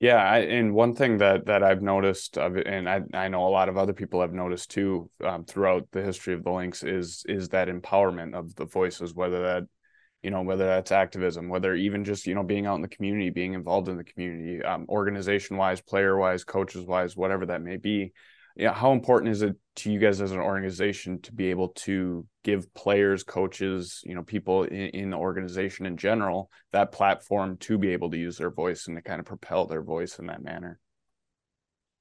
Yeah, 0.00 0.16
I, 0.16 0.38
and 0.40 0.74
one 0.74 0.94
thing 0.94 1.18
that 1.18 1.46
that 1.46 1.62
I've 1.62 1.80
noticed, 1.80 2.36
of, 2.36 2.56
and 2.56 2.88
I 2.88 3.02
I 3.14 3.28
know 3.28 3.46
a 3.46 3.48
lot 3.48 3.68
of 3.68 3.78
other 3.78 3.92
people 3.92 4.20
have 4.20 4.32
noticed 4.32 4.70
too 4.70 5.08
um, 5.22 5.44
throughout 5.44 5.88
the 5.92 6.02
history 6.02 6.34
of 6.34 6.44
the 6.44 6.50
Lynx 6.50 6.82
is 6.82 7.24
is 7.26 7.48
that 7.50 7.68
empowerment 7.68 8.34
of 8.34 8.54
the 8.56 8.66
voices, 8.66 9.14
whether 9.14 9.42
that 9.42 9.62
you 10.24 10.30
know 10.30 10.42
whether 10.42 10.66
that's 10.66 10.90
activism, 10.90 11.48
whether 11.48 11.74
even 11.74 12.04
just 12.04 12.26
you 12.26 12.34
know 12.34 12.42
being 12.42 12.66
out 12.66 12.76
in 12.76 12.82
the 12.82 12.88
community, 12.88 13.30
being 13.30 13.54
involved 13.54 13.88
in 13.88 13.96
the 13.96 14.04
community, 14.04 14.62
um, 14.64 14.86
organization 14.88 15.56
wise, 15.56 15.80
player 15.80 16.16
wise, 16.16 16.42
coaches 16.42 16.84
wise, 16.84 17.16
whatever 17.16 17.46
that 17.46 17.62
may 17.62 17.76
be 17.76 18.12
yeah, 18.56 18.72
how 18.72 18.92
important 18.92 19.32
is 19.32 19.42
it 19.42 19.56
to 19.76 19.90
you 19.90 19.98
guys 19.98 20.20
as 20.20 20.30
an 20.30 20.38
organization 20.38 21.20
to 21.22 21.32
be 21.32 21.46
able 21.46 21.70
to 21.70 22.24
give 22.44 22.72
players, 22.72 23.24
coaches, 23.24 24.00
you 24.04 24.14
know, 24.14 24.22
people 24.22 24.62
in, 24.62 24.88
in, 24.90 25.10
the 25.10 25.16
organization 25.16 25.86
in 25.86 25.96
general 25.96 26.50
that 26.72 26.92
platform 26.92 27.56
to 27.58 27.78
be 27.78 27.90
able 27.90 28.10
to 28.10 28.16
use 28.16 28.38
their 28.38 28.52
voice 28.52 28.86
and 28.86 28.96
to 28.96 29.02
kind 29.02 29.18
of 29.18 29.26
propel 29.26 29.66
their 29.66 29.82
voice 29.82 30.20
in 30.20 30.26
that 30.26 30.42
manner? 30.42 30.78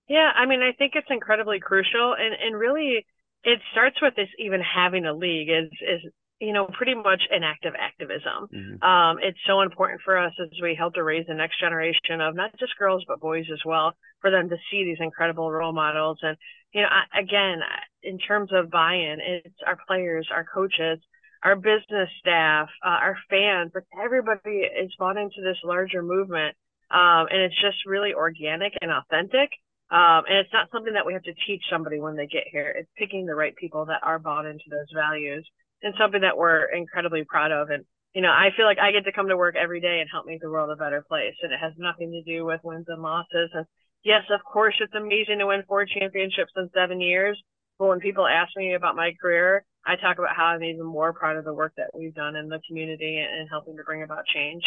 Yeah, 0.08 0.30
I 0.36 0.46
mean, 0.46 0.62
I 0.62 0.74
think 0.74 0.94
it's 0.96 1.08
incredibly 1.10 1.60
crucial, 1.60 2.13
and 2.13 2.36
and 2.36 2.56
really, 2.56 3.06
it 3.44 3.60
starts 3.72 3.96
with 4.00 4.15
this 4.15 4.30
even 4.38 4.62
having 4.62 5.06
a 5.06 5.13
league 5.13 5.50
is 5.50 5.72
is 5.82 6.12
you 6.43 6.51
know, 6.51 6.67
pretty 6.73 6.93
much 6.93 7.23
an 7.31 7.43
act 7.43 7.65
of 7.65 7.73
activism. 7.79 8.50
Mm-hmm. 8.53 8.83
Um, 8.83 9.17
it's 9.21 9.39
so 9.47 9.62
important 9.62 10.01
for 10.03 10.17
us 10.17 10.33
as 10.41 10.50
we 10.62 10.75
help 10.75 10.95
to 10.95 11.03
raise 11.03 11.25
the 11.25 11.33
next 11.33 11.57
generation 11.57 12.19
of 12.19 12.35
not 12.35 12.51
just 12.59 12.77
girls, 12.77 13.05
but 13.07 13.21
boys 13.21 13.45
as 13.51 13.62
well, 13.65 13.93
for 14.20 14.29
them 14.29 14.50
to 14.50 14.57
see 14.70 14.83
these 14.83 14.98
incredible 15.00 15.50
role 15.50 15.72
models. 15.72 16.20
And, 16.22 16.35
you 16.74 16.81
know, 16.81 16.89
I, 16.89 17.22
again, 17.22 17.61
in 18.03 18.18
terms 18.18 18.51
of 18.53 18.70
buy 18.70 18.96
in, 18.96 19.20
it's 19.22 19.55
our 19.65 19.77
players, 19.87 20.27
our 20.33 20.46
coaches, 20.53 21.00
our 21.44 21.55
business 21.55 22.09
staff, 22.20 22.68
uh, 22.85 22.89
our 22.89 23.18
fans, 23.29 23.72
like 23.74 23.85
everybody 24.03 24.68
is 24.68 24.91
bought 25.00 25.18
into 25.18 25.41
this 25.41 25.57
larger 25.63 26.03
movement. 26.03 26.55
Um, 26.91 27.27
and 27.31 27.41
it's 27.41 27.61
just 27.61 27.85
really 27.87 28.13
organic 28.13 28.74
and 28.81 28.91
authentic. 28.91 29.50
Um, 29.89 30.24
and 30.27 30.39
it's 30.39 30.53
not 30.53 30.70
something 30.72 30.94
that 30.94 31.05
we 31.05 31.13
have 31.13 31.24
to 31.24 31.33
teach 31.48 31.63
somebody 31.72 32.01
when 32.01 32.18
they 32.18 32.27
get 32.27 32.44
here. 32.51 32.68
It's 32.77 32.89
picking 32.98 33.25
the 33.25 33.35
right 33.35 33.55
people 33.55 33.85
that 33.85 34.01
are 34.03 34.20
bought 34.20 34.46
into 34.46 34.65
those 34.70 34.91
values 34.94 35.48
and 35.83 35.93
something 36.00 36.22
that 36.22 36.37
we're 36.37 36.65
incredibly 36.65 37.24
proud 37.25 37.51
of. 37.51 37.69
And, 37.69 37.83
you 38.13 38.22
know, 38.22 38.31
I 38.31 38.50
feel 38.55 38.65
like 38.65 38.79
I 38.79 38.91
get 38.91 39.05
to 39.05 39.11
come 39.11 39.27
to 39.27 39.37
work 39.37 39.55
every 39.55 39.81
day 39.81 40.00
and 40.00 40.09
help 40.11 40.25
make 40.25 40.41
the 40.41 40.50
world 40.50 40.72
a 40.72 40.75
better 40.75 41.03
place. 41.07 41.35
And 41.43 41.51
it 41.51 41.59
has 41.59 41.74
nothing 41.77 42.11
to 42.11 42.24
do 42.24 42.46
with 42.46 42.61
wins 42.63 42.85
and 42.87 43.01
losses. 43.01 43.51
And 43.53 43.65
yes, 44.03 44.24
of 44.33 44.39
course, 44.43 44.75
it's 44.79 44.96
amazing 44.96 45.39
to 45.39 45.48
win 45.48 45.63
four 45.67 45.85
championships 45.85 46.53
in 46.55 46.69
seven 46.74 47.01
years. 47.01 47.39
But 47.77 47.89
when 47.89 48.00
people 48.00 48.25
ask 48.25 48.55
me 48.55 48.75
about 48.75 48.96
my 48.96 49.13
career, 49.22 49.65
I 49.85 49.96
talk 49.98 50.17
about 50.17 50.35
how 50.35 50.46
I'm 50.46 50.63
even 50.63 50.85
more 50.85 51.11
proud 51.11 51.35
of 51.35 51.43
the 51.43 51.53
work 51.53 51.74
that 51.75 51.89
we've 51.93 52.13
done 52.13 52.35
in 52.35 52.48
the 52.48 52.61
community 52.67 53.17
and 53.17 53.50
helping 53.50 53.75
to 53.77 53.83
bring 53.83 54.03
about 54.03 54.25
change. 54.33 54.63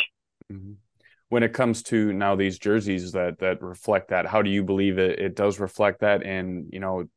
Mm-hmm. 0.53 0.73
When 1.29 1.43
it 1.43 1.55
comes 1.55 1.83
to 1.85 2.13
now 2.13 2.37
these 2.37 2.59
jerseys 2.59 3.13
that 3.13 3.39
that 3.39 3.63
reflect 3.63 4.09
that, 4.09 4.27
how 4.27 4.43
do 4.43 4.51
you 4.51 4.63
believe 4.63 4.99
it, 4.99 5.19
it 5.19 5.35
does 5.35 5.59
reflect 5.59 6.01
that? 6.01 6.25
And 6.25 6.69
you 6.73 6.79
know, 6.79 7.09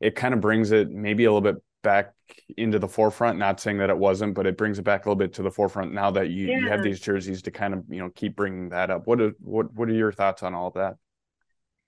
it 0.00 0.16
kind 0.16 0.34
of 0.34 0.40
brings 0.40 0.72
it 0.72 0.90
maybe 0.90 1.24
a 1.24 1.32
little 1.32 1.52
bit 1.52 1.62
back 1.82 2.14
into 2.56 2.78
the 2.78 2.88
forefront. 2.88 3.38
Not 3.38 3.60
saying 3.60 3.78
that 3.78 3.90
it 3.90 3.98
wasn't, 3.98 4.34
but 4.34 4.46
it 4.46 4.56
brings 4.56 4.78
it 4.78 4.82
back 4.82 5.04
a 5.04 5.08
little 5.08 5.18
bit 5.18 5.34
to 5.34 5.42
the 5.42 5.50
forefront 5.50 5.92
now 5.92 6.10
that 6.12 6.30
you, 6.30 6.48
yeah. 6.48 6.58
you 6.58 6.68
have 6.68 6.82
these 6.82 7.00
jerseys 7.00 7.42
to 7.42 7.50
kind 7.50 7.74
of 7.74 7.84
you 7.88 7.98
know 7.98 8.10
keep 8.10 8.36
bringing 8.36 8.70
that 8.70 8.90
up. 8.90 9.06
What 9.06 9.20
are 9.20 9.32
what 9.40 9.72
what 9.74 9.88
are 9.88 9.94
your 9.94 10.12
thoughts 10.12 10.42
on 10.42 10.54
all 10.54 10.68
of 10.68 10.74
that? 10.74 10.96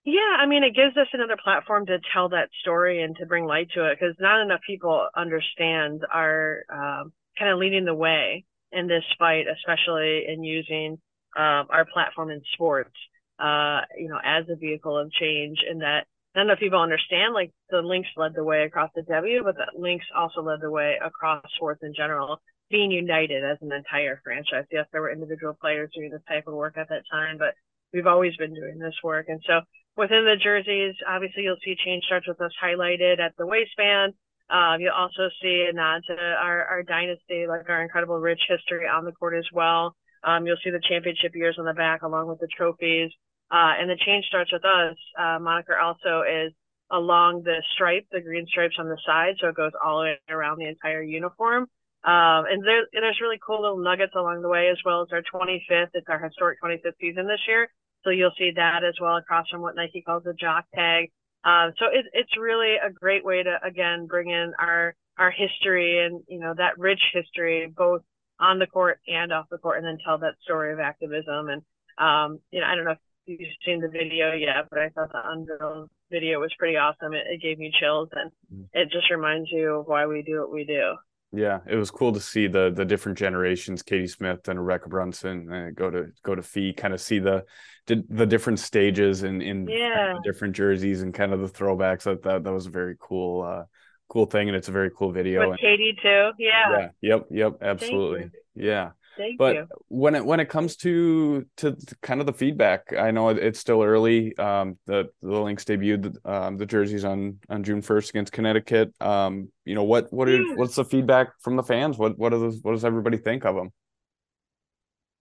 Yeah, 0.04 0.37
I 0.38 0.44
mean, 0.46 0.64
it 0.64 0.74
gives 0.74 0.96
us 0.98 1.07
another 1.14 1.38
platform 1.42 1.87
to 1.87 1.98
tell 2.12 2.28
that 2.28 2.50
story 2.61 3.02
and 3.02 3.16
to 3.16 3.26
bring 3.26 3.46
light 3.46 3.68
to 3.74 3.90
it 3.90 3.98
because 3.98 4.14
not 4.20 4.42
enough 4.42 4.61
people 4.66 5.09
understand 5.16 6.02
our 6.12 6.64
uh, 6.70 7.04
kind 7.38 7.50
of 7.50 7.59
leading 7.59 7.87
the 7.87 7.94
way 7.94 8.44
in 8.70 8.87
this 8.87 9.04
fight, 9.18 9.46
especially 9.48 10.24
in 10.28 10.44
using 10.44 10.98
uh, 11.37 11.64
our 11.70 11.87
platform 11.90 12.30
in 12.30 12.42
sports, 12.52 12.94
uh, 13.38 13.80
you 13.98 14.09
know, 14.09 14.18
as 14.22 14.44
a 14.50 14.57
vehicle 14.57 14.98
of 14.98 15.11
change, 15.12 15.59
and 15.68 15.80
that 15.80 16.07
I 16.35 16.40
don't 16.40 16.49
know 16.49 16.55
if 16.55 16.59
people 16.59 16.81
understand, 16.81 17.33
like 17.33 17.53
the 17.70 17.81
Lynx 17.81 18.09
led 18.16 18.35
the 18.35 18.42
way 18.42 18.64
across 18.64 18.90
the 18.94 19.03
W, 19.03 19.44
but 19.44 19.55
the 19.55 19.66
Lynx 19.79 20.05
also 20.16 20.42
led 20.42 20.61
the 20.61 20.70
way 20.70 20.99
across 21.03 21.44
sports 21.55 21.83
in 21.85 21.94
general, 21.94 22.40
being 22.70 22.90
united 22.90 23.44
as 23.44 23.59
an 23.61 23.70
entire 23.73 24.20
franchise. 24.25 24.64
Yes, 24.73 24.87
there 24.90 25.01
were 25.01 25.12
individual 25.12 25.57
players 25.61 25.90
doing 25.94 26.11
this 26.11 26.23
type 26.27 26.49
of 26.49 26.55
work 26.55 26.77
at 26.77 26.88
that 26.88 27.05
time, 27.11 27.38
but 27.38 27.55
we've 27.92 28.09
always 28.09 28.37
been 28.37 28.53
doing 28.53 28.79
this 28.79 28.94
work. 29.05 29.27
And 29.29 29.40
so 29.47 29.61
within 29.97 30.25
the 30.25 30.35
jerseys, 30.42 30.97
obviously 31.07 31.44
you'll 31.44 31.57
see 31.64 31.77
change 31.85 32.05
starts 32.05 32.27
with 32.27 32.40
us 32.40 32.51
highlighted 32.62 33.20
at 33.20 33.37
the 33.38 33.47
waistband. 33.47 34.14
Um, 34.51 34.81
you'll 34.81 34.92
also 34.92 35.31
see 35.40 35.66
a 35.70 35.73
nod 35.73 36.03
to 36.09 36.14
our, 36.14 36.64
our 36.64 36.83
dynasty, 36.83 37.47
like 37.47 37.68
our 37.68 37.83
incredible 37.83 38.18
rich 38.18 38.40
history 38.49 38.87
on 38.87 39.05
the 39.05 39.12
court 39.12 39.35
as 39.38 39.47
well. 39.53 39.94
Um, 40.25 40.47
you'll 40.47 40.59
see 40.64 40.70
the 40.70 40.83
championship 40.87 41.35
years 41.35 41.57
on 41.59 41.64
the 41.64 41.75
back 41.75 42.03
along 42.03 42.29
with 42.29 42.40
the 42.40 42.49
trophies. 42.49 43.11
Uh, 43.55 43.79
and 43.79 43.88
the 43.88 43.97
change 44.05 44.25
starts 44.27 44.51
with 44.53 44.64
us. 44.64 44.97
Uh, 45.17 45.38
moniker 45.38 45.79
also 45.79 46.23
is 46.27 46.53
along 46.90 47.43
the 47.45 47.62
stripe, 47.73 48.05
the 48.11 48.21
green 48.21 48.47
stripes 48.49 48.75
on 48.81 48.88
the 48.88 48.99
side, 49.07 49.35
so 49.40 49.47
it 49.47 49.55
goes 49.55 49.71
all 49.83 49.99
the 49.99 50.05
way 50.05 50.19
around 50.29 50.59
the 50.59 50.67
entire 50.67 51.03
uniform. 51.03 51.62
Um, 52.03 52.45
and 52.51 52.67
there, 52.67 52.83
there's 52.93 53.21
really 53.23 53.38
cool 53.47 53.62
little 53.62 53.79
nuggets 53.79 54.12
along 54.17 54.43
the 54.43 54.49
way 54.49 54.71
as 54.73 54.79
well 54.85 55.03
as 55.03 55.09
our 55.12 55.23
25th. 55.23 55.95
It's 55.95 56.09
our 56.09 56.19
historic 56.19 56.59
25th 56.61 56.99
season 57.01 57.29
this 57.29 57.47
year, 57.47 57.69
so 58.03 58.11
you'll 58.11 58.35
see 58.37 58.51
that 58.57 58.83
as 58.83 58.95
well 59.01 59.17
across 59.17 59.49
from 59.49 59.62
what 59.62 59.77
Nike 59.77 60.03
calls 60.03 60.25
the 60.25 60.35
jock 60.35 60.64
tag. 60.75 61.12
Um, 61.45 61.73
so 61.79 61.87
it, 61.93 62.07
it's 62.12 62.37
really 62.37 62.75
a 62.75 62.90
great 62.90 63.25
way 63.25 63.45
to 63.45 63.59
again 63.62 64.07
bring 64.07 64.31
in 64.31 64.53
our 64.59 64.97
our 65.17 65.31
history 65.31 66.05
and 66.05 66.23
you 66.27 66.40
know 66.40 66.55
that 66.57 66.79
rich 66.79 67.01
history 67.12 67.73
both 67.75 68.03
on 68.40 68.59
the 68.59 68.67
court 68.67 68.99
and 69.07 69.33
off 69.33 69.47
the 69.49 69.59
court, 69.59 69.79
and 69.79 69.87
then 69.87 69.99
tell 70.05 70.19
that 70.19 70.35
story 70.43 70.73
of 70.73 70.81
activism. 70.81 71.49
And 71.49 71.62
um, 71.99 72.40
you 72.51 72.61
know, 72.61 72.67
I 72.67 72.75
don't 72.75 72.85
know 72.85 72.93
if 72.93 72.99
you've 73.27 73.41
seen 73.65 73.81
the 73.81 73.89
video 73.89 74.33
yet, 74.33 74.69
but 74.71 74.79
I 74.79 74.89
thought 74.91 75.13
the 75.13 75.23
Unreal 75.25 75.89
video 76.11 76.41
was 76.41 76.53
pretty 76.59 76.77
awesome. 76.77 77.13
It, 77.13 77.25
it 77.29 77.43
gave 77.43 77.59
me 77.59 77.73
chills, 77.81 78.09
and 78.13 78.31
mm. 78.53 78.67
it 78.73 78.91
just 78.91 79.11
reminds 79.11 79.51
you 79.51 79.81
of 79.81 79.87
why 79.87 80.07
we 80.07 80.23
do 80.23 80.41
what 80.41 80.53
we 80.53 80.65
do. 80.65 80.95
Yeah, 81.33 81.61
it 81.67 81.75
was 81.77 81.91
cool 81.91 82.13
to 82.13 82.21
see 82.21 82.47
the 82.47 82.73
the 82.75 82.85
different 82.85 83.19
generations, 83.19 83.83
Katie 83.83 84.07
Smith 84.07 84.47
and 84.47 84.59
Rebekkah 84.59 84.89
Brunson, 84.89 85.53
uh, 85.53 85.71
go 85.75 85.91
to 85.91 86.07
go 86.23 86.35
to 86.35 86.43
Fee, 86.43 86.73
kind 86.73 86.95
of 86.95 87.01
see 87.01 87.19
the 87.19 87.45
the, 87.87 88.05
the 88.09 88.27
different 88.27 88.61
stages 88.61 89.25
and 89.25 89.43
in, 89.43 89.69
in 89.69 89.77
yeah. 89.77 89.95
kind 89.95 90.19
of 90.19 90.25
different 90.25 90.55
jerseys 90.55 91.03
and 91.03 91.13
kind 91.13 91.33
of 91.33 91.41
the 91.41 91.49
throwbacks. 91.49 92.05
That 92.05 92.23
that, 92.23 92.45
that 92.45 92.53
was 92.53 92.67
a 92.67 92.71
very 92.71 92.95
cool 93.01 93.43
uh, 93.43 93.65
cool 94.09 94.27
thing, 94.27 94.49
and 94.49 94.57
it's 94.57 94.69
a 94.69 94.73
very 94.73 94.91
cool 94.97 95.11
video. 95.11 95.41
With 95.41 95.51
and, 95.51 95.59
Katie 95.59 95.97
too, 96.01 96.31
yeah. 96.39 96.71
Yeah. 96.71 96.89
Yep. 97.01 97.27
Yep. 97.31 97.53
Absolutely. 97.63 98.31
Yeah. 98.55 98.91
Thank 99.16 99.38
but 99.38 99.55
you. 99.55 99.68
when 99.88 100.14
it 100.14 100.24
when 100.24 100.40
it 100.40 100.48
comes 100.48 100.77
to, 100.79 101.46
to, 101.59 101.72
to 101.72 101.96
kind 102.03 102.20
of 102.20 102.27
the 102.27 102.33
feedback, 102.33 102.92
I 102.98 103.11
know 103.11 103.29
it's 103.29 103.61
still 103.61 103.83
early. 103.83 104.37
Um, 104.38 104.79
the 104.87 105.11
the 105.22 105.40
Lynx 105.40 105.64
debuted 105.64 106.16
um, 106.24 106.57
the 106.57 106.66
jerseys 106.66 107.05
on 107.05 107.38
on 107.48 107.62
June 107.62 107.83
first 107.83 108.11
against 108.11 108.33
Connecticut. 108.33 108.92
Um, 109.00 109.48
you 109.64 109.74
know 109.74 109.85
what 109.85 110.12
what 110.12 110.29
are, 110.29 110.38
hmm. 110.38 110.57
what's 110.57 110.74
the 110.74 110.85
feedback 110.85 111.29
from 111.40 111.57
the 111.57 111.62
fans? 111.62 111.96
What 111.96 112.18
what 112.18 112.31
does 112.31 112.61
what 112.62 112.72
does 112.72 112.85
everybody 112.85 113.18
think 113.18 113.44
of 113.44 113.55
them? 113.55 113.72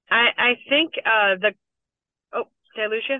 I 0.10 0.28
I 0.38 0.54
think 0.70 0.94
uh, 1.06 1.36
the 1.40 1.54
oh 2.34 2.46
did 2.76 2.86
I 2.86 2.88
lose 2.88 3.06
you? 3.08 3.18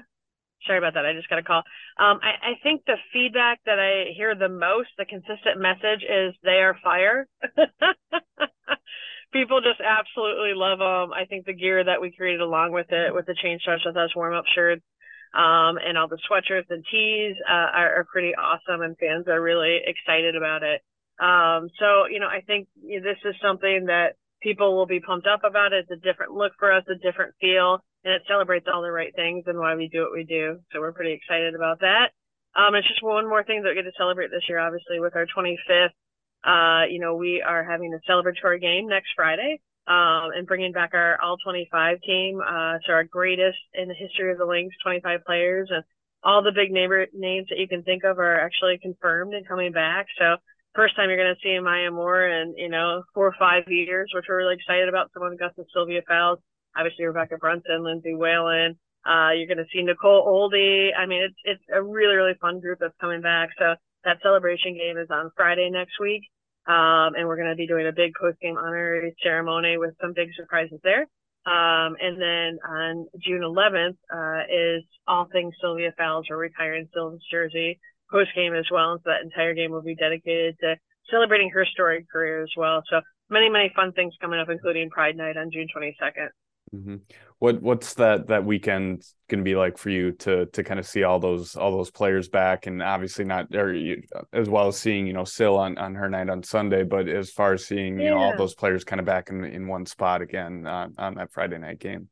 Sorry 0.66 0.78
about 0.78 0.94
that. 0.94 1.06
I 1.06 1.14
just 1.14 1.30
got 1.30 1.40
a 1.40 1.44
call. 1.44 1.64
Um, 1.98 2.20
I, 2.24 2.52
I 2.52 2.54
think 2.64 2.86
the 2.86 2.96
feedback 3.12 3.60
that 3.66 3.80
I 3.80 4.14
hear 4.16 4.34
the 4.34 4.48
most, 4.48 4.90
the 4.98 5.04
consistent 5.06 5.60
message 5.60 6.04
is 6.04 6.34
they 6.42 6.62
are 6.62 6.78
fire. 6.82 7.28
People 9.34 9.62
just 9.62 9.82
absolutely 9.82 10.54
love 10.56 10.80
them. 10.80 11.12
I 11.14 11.26
think 11.26 11.46
the 11.46 11.54
gear 11.54 11.84
that 11.84 12.00
we 12.00 12.12
created 12.12 12.42
along 12.42 12.72
with 12.72 12.88
it, 12.92 13.14
with 13.14 13.26
the 13.26 13.36
change 13.42 13.62
starts 13.64 13.86
with 13.86 13.98
us 13.98 14.16
warm 14.16 14.36
up 14.36 14.46
shirts, 14.54 14.84
um, 15.34 15.78
and 15.82 15.98
all 15.98 16.08
the 16.08 16.20
sweatshirts 16.30 16.70
and 16.70 16.86
tees 16.90 17.36
uh, 17.50 17.70
are, 17.74 17.96
are, 17.98 18.08
pretty 18.12 18.36
awesome, 18.36 18.82
and 18.82 18.96
fans 18.98 19.28
are 19.28 19.42
really 19.42 19.80
excited 19.84 20.36
about 20.36 20.62
it. 20.62 20.82
Um, 21.20 21.70
so 21.80 22.06
you 22.06 22.20
know, 22.20 22.28
I 22.28 22.42
think 22.46 22.68
this 22.78 23.18
is 23.26 23.36
something 23.42 23.86
that 23.88 24.16
people 24.42 24.78
will 24.78 24.86
be 24.86 25.00
pumped 25.00 25.28
up 25.28 25.44
about. 25.44 25.74
It's 25.74 25.90
a 25.90 25.96
different 25.96 26.34
look 26.34 26.54
for 26.60 26.72
us, 26.72 26.84
a 26.88 26.96
different 26.96 27.34
feel 27.42 27.82
and 28.04 28.14
it 28.14 28.24
celebrates 28.28 28.68
all 28.72 28.82
the 28.82 28.92
right 28.92 29.16
things 29.16 29.46
and 29.48 29.58
why 29.58 29.76
we 29.76 29.88
do 29.88 30.02
what 30.02 30.14
we 30.14 30.24
do. 30.24 30.60
So 30.72 30.80
we're 30.80 30.92
pretty 30.92 31.14
excited 31.14 31.56
about 31.56 31.80
that. 31.80 32.12
Um, 32.56 32.76
it's 32.76 32.88
just 32.88 33.02
one 33.02 33.28
more 33.28 33.44
thing 33.44 33.64
that 33.64 33.70
we 33.70 33.76
get 33.76 33.90
to 33.90 33.98
celebrate 33.98 34.30
this 34.30 34.44
year, 34.48 34.60
obviously, 34.60 35.00
with 35.00 35.16
our 35.16 35.26
25th. 35.26 35.96
Uh, 36.44 36.84
you 36.90 37.00
know, 37.00 37.16
we 37.16 37.42
are 37.42 37.64
having 37.64 37.94
a 37.94 38.12
celebratory 38.12 38.60
game 38.60 38.88
next 38.88 39.10
Friday, 39.16 39.60
um, 39.88 40.32
and 40.36 40.48
bringing 40.48 40.72
back 40.72 40.92
our 40.94 41.20
all 41.22 41.38
25 41.38 42.02
team. 42.02 42.42
Uh, 42.42 42.78
so 42.86 42.94
our 42.94 43.04
greatest 43.04 43.58
in 43.74 43.88
the 43.88 43.94
history 43.94 44.32
of 44.32 44.38
the 44.38 44.46
Lynx, 44.46 44.76
25 44.84 45.26
players, 45.26 45.70
and 45.72 45.84
all 46.24 46.42
the 46.42 46.52
big 46.52 46.72
neighbor 46.72 47.06
names 47.14 47.48
that 47.50 47.60
you 47.60 47.68
can 47.68 47.84
think 47.84 48.04
of 48.04 48.20
are 48.20 48.40
actually 48.40 48.78
confirmed 48.82 49.34
and 49.34 49.48
coming 49.48 49.72
back. 49.72 50.08
So 50.18 50.38
first 50.76 50.96
time 50.96 51.10
you're 51.10 51.18
going 51.18 51.36
to 51.36 51.42
see 51.42 51.60
Maya 51.60 51.92
Moore 51.92 52.28
in, 52.28 52.56
you 52.58 52.70
know, 52.70 53.04
four 53.14 53.28
or 53.28 53.36
five 53.38 53.64
years, 53.68 54.12
which 54.14 54.26
we're 54.30 54.38
really 54.38 54.56
excited 54.56 54.88
about. 54.88 55.12
Seimone 55.14 55.34
Augustus 55.34 55.68
Sylvia 55.74 56.02
Fowles 56.08 56.40
obviously 56.76 57.06
Rebekkah 57.06 57.40
Brunson, 57.40 57.84
Lindsay 57.84 58.14
Whalen. 58.14 58.78
Uh, 59.06 59.32
you're 59.36 59.48
going 59.48 59.58
to 59.58 59.68
see 59.74 59.84
Nicole 59.84 60.26
Ohlde. 60.26 60.92
I 60.98 61.06
mean, 61.06 61.24
it's 61.24 61.36
it's 61.44 61.64
a 61.74 61.82
really 61.82 62.16
really 62.16 62.36
fun 62.40 62.60
group 62.60 62.80
that's 62.80 62.96
coming 63.02 63.22
back. 63.22 63.50
So 63.60 63.76
that 64.06 64.18
celebration 64.22 64.76
game 64.76 64.98
is 64.98 65.10
on 65.10 65.32
Friday 65.36 65.70
next 65.72 66.00
week, 66.00 66.24
um, 66.68 67.16
and 67.16 67.28
we're 67.28 67.38
going 67.38 67.50
to 67.50 67.56
be 67.56 67.68
doing 67.68 67.88
a 67.88 67.92
big 67.92 68.14
post 68.20 68.40
game 68.40 68.58
honorary 68.58 69.16
ceremony 69.22 69.78
with 69.78 69.94
some 70.02 70.14
big 70.14 70.30
surprises 70.36 70.80
there. 70.84 71.08
Um, 71.46 71.98
and 72.00 72.22
then 72.22 72.60
on 72.66 73.08
June 73.20 73.42
11th 73.42 73.98
uh, 74.14 74.44
is 74.50 74.84
all 75.08 75.28
things 75.32 75.54
Sylvia 75.60 75.94
Fowles. 75.98 76.28
We're 76.30 76.38
retiring 76.38 76.88
Sylvia's 76.94 77.22
jersey 77.30 77.80
post 78.10 78.30
game 78.36 78.54
as 78.54 78.66
well, 78.72 78.94
and 78.94 79.02
so 79.04 79.10
that 79.10 79.24
entire 79.24 79.54
game 79.54 79.72
will 79.72 79.82
be 79.82 79.96
dedicated 79.96 80.58
to 80.62 80.76
celebrating 81.12 81.50
her 81.50 81.66
storied 81.66 82.10
career 82.10 82.44
as 82.44 82.52
well. 82.56 82.82
So 82.90 83.02
many 83.30 83.50
many 83.50 83.74
fun 83.76 83.92
things 83.92 84.14
coming 84.22 84.40
up, 84.40 84.50
including 84.50 84.90
Pride 84.90 85.18
Night 85.18 85.36
on 85.36 85.52
June 85.52 85.68
22nd. 85.76 86.30
Mm-hmm. 86.74 86.96
What 87.44 87.62
what's 87.62 87.96
that 87.96 88.28
that 88.28 88.46
weekend 88.46 89.04
going 89.28 89.40
to 89.40 89.44
be 89.44 89.58
like 89.58 89.78
for 89.78 89.90
you 89.90 90.14
to 90.14 90.46
to 90.46 90.64
kind 90.64 90.80
of 90.80 90.88
see 90.88 91.04
all 91.04 91.20
those 91.20 91.58
all 91.58 91.76
those 91.76 91.92
players 91.92 92.30
back 92.30 92.68
and 92.68 92.82
obviously 92.82 93.26
not 93.26 93.54
or 93.54 93.76
as 94.32 94.48
well 94.48 94.70
as 94.70 94.78
seeing 94.78 95.08
you 95.08 95.12
know 95.12 95.26
Sil 95.28 95.60
on 95.60 95.78
on 95.78 95.94
her 95.96 96.10
night 96.10 96.30
on 96.30 96.42
Sunday, 96.42 96.84
but 96.84 97.10
as 97.10 97.32
far 97.32 97.52
as 97.52 97.66
seeing 97.66 98.00
you 98.00 98.12
know 98.12 98.18
all 98.18 98.38
those 98.38 98.56
players 98.56 98.86
kind 98.86 99.02
of 99.02 99.06
back 99.06 99.30
in 99.30 99.44
in 99.44 99.68
one 99.68 99.86
spot 99.86 100.22
again 100.22 100.66
uh, 100.66 100.88
on 100.98 101.16
that 101.16 101.34
Friday 101.34 101.58
night 101.58 101.82
game. 101.82 102.08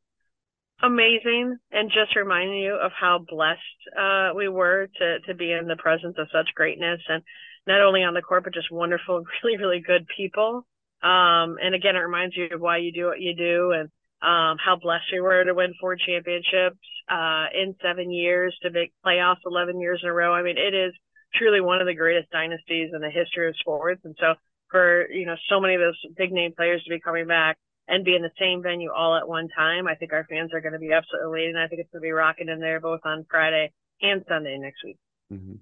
Amazing, 0.82 1.56
and 1.70 1.90
just 1.90 2.14
reminding 2.14 2.58
you 2.58 2.74
of 2.74 2.92
how 2.92 3.24
blessed 3.26 3.58
uh, 3.98 4.32
we 4.36 4.50
were 4.50 4.88
to 4.98 5.20
to 5.20 5.34
be 5.34 5.50
in 5.50 5.66
the 5.66 5.76
presence 5.76 6.16
of 6.18 6.28
such 6.30 6.54
greatness, 6.54 7.00
and 7.08 7.22
not 7.66 7.80
only 7.80 8.02
on 8.02 8.12
the 8.12 8.20
court 8.20 8.44
but 8.44 8.52
just 8.52 8.70
wonderful, 8.70 9.24
really 9.42 9.56
really 9.56 9.80
good 9.80 10.06
people. 10.14 10.66
Um, 11.02 11.56
and 11.58 11.74
again, 11.74 11.96
it 11.96 12.00
reminds 12.00 12.36
you 12.36 12.48
of 12.52 12.60
why 12.60 12.76
you 12.76 12.92
do 12.92 13.06
what 13.06 13.18
you 13.22 13.34
do 13.34 13.70
and 13.70 13.88
um, 14.22 14.56
how 14.64 14.78
blessed 14.80 15.10
we 15.12 15.20
were 15.20 15.44
to 15.44 15.54
win 15.54 15.74
four 15.80 15.96
championships 15.96 16.78
uh, 17.10 17.46
in 17.54 17.74
seven 17.82 18.10
years, 18.10 18.56
to 18.62 18.70
make 18.70 18.92
playoffs 19.04 19.42
11 19.44 19.80
years 19.80 20.00
in 20.02 20.08
a 20.08 20.12
row. 20.12 20.32
I 20.32 20.42
mean, 20.42 20.56
it 20.56 20.74
is 20.74 20.94
truly 21.34 21.60
one 21.60 21.80
of 21.80 21.86
the 21.86 21.94
greatest 21.94 22.30
dynasties 22.30 22.90
in 22.94 23.00
the 23.00 23.10
history 23.10 23.48
of 23.48 23.56
sports. 23.58 24.00
And 24.04 24.14
so 24.20 24.34
for, 24.70 25.10
you 25.10 25.26
know, 25.26 25.34
so 25.48 25.60
many 25.60 25.74
of 25.74 25.80
those 25.80 25.98
big 26.16 26.32
name 26.32 26.52
players 26.56 26.82
to 26.84 26.90
be 26.90 27.00
coming 27.00 27.26
back 27.26 27.58
and 27.88 28.04
be 28.04 28.14
in 28.14 28.22
the 28.22 28.30
same 28.38 28.62
venue 28.62 28.90
all 28.92 29.16
at 29.16 29.28
one 29.28 29.48
time, 29.48 29.88
I 29.88 29.96
think 29.96 30.12
our 30.12 30.24
fans 30.30 30.52
are 30.54 30.60
going 30.60 30.74
to 30.74 30.78
be 30.78 30.92
absolutely 30.92 31.28
elated. 31.28 31.56
And 31.56 31.64
I 31.64 31.66
think 31.66 31.80
it's 31.80 31.90
going 31.90 32.02
to 32.02 32.06
be 32.06 32.12
rocking 32.12 32.48
in 32.48 32.60
there 32.60 32.80
both 32.80 33.00
on 33.04 33.26
Friday 33.28 33.72
and 34.00 34.24
Sunday 34.28 34.56
next 34.58 34.84
week. 34.84 34.98
Mm-hmm. 35.32 35.54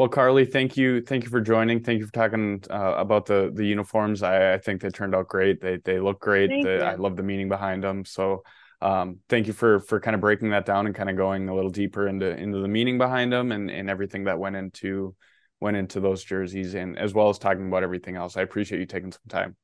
Well, 0.00 0.08
Carley, 0.08 0.46
thank 0.46 0.78
you, 0.78 1.02
thank 1.02 1.24
you 1.24 1.28
for 1.28 1.42
joining. 1.42 1.82
Thank 1.82 1.98
you 1.98 2.06
for 2.06 2.12
talking 2.12 2.62
uh, 2.70 2.94
about 2.96 3.26
the 3.26 3.50
the 3.52 3.66
uniforms. 3.66 4.22
I, 4.22 4.54
I, 4.54 4.56
think 4.56 4.80
they 4.80 4.88
turned 4.88 5.14
out 5.14 5.28
great. 5.28 5.60
They 5.60 5.76
they 5.76 6.00
look 6.00 6.20
great. 6.20 6.48
The, 6.48 6.82
I 6.82 6.94
love 6.94 7.16
the 7.16 7.22
meaning 7.22 7.50
behind 7.50 7.84
them. 7.84 8.06
So, 8.06 8.42
um, 8.80 9.18
thank 9.28 9.46
you 9.46 9.52
for 9.52 9.78
for 9.78 10.00
kind 10.00 10.14
of 10.14 10.22
breaking 10.22 10.52
that 10.52 10.64
down 10.64 10.86
and 10.86 10.94
kind 10.94 11.10
of 11.10 11.18
going 11.18 11.50
a 11.50 11.54
little 11.54 11.68
deeper 11.68 12.08
into 12.08 12.34
into 12.34 12.60
the 12.60 12.66
meaning 12.66 12.96
behind 12.96 13.30
them 13.30 13.52
and 13.52 13.70
and 13.70 13.90
everything 13.90 14.24
that 14.24 14.38
went 14.38 14.56
into 14.56 15.14
went 15.60 15.76
into 15.76 16.00
those 16.00 16.24
jerseys 16.24 16.72
and 16.72 16.98
as 16.98 17.12
well 17.12 17.28
as 17.28 17.38
talking 17.38 17.68
about 17.68 17.82
everything 17.82 18.16
else. 18.16 18.38
I 18.38 18.40
appreciate 18.40 18.78
you 18.78 18.86
taking 18.86 19.12
some 19.12 19.20
time. 19.28 19.54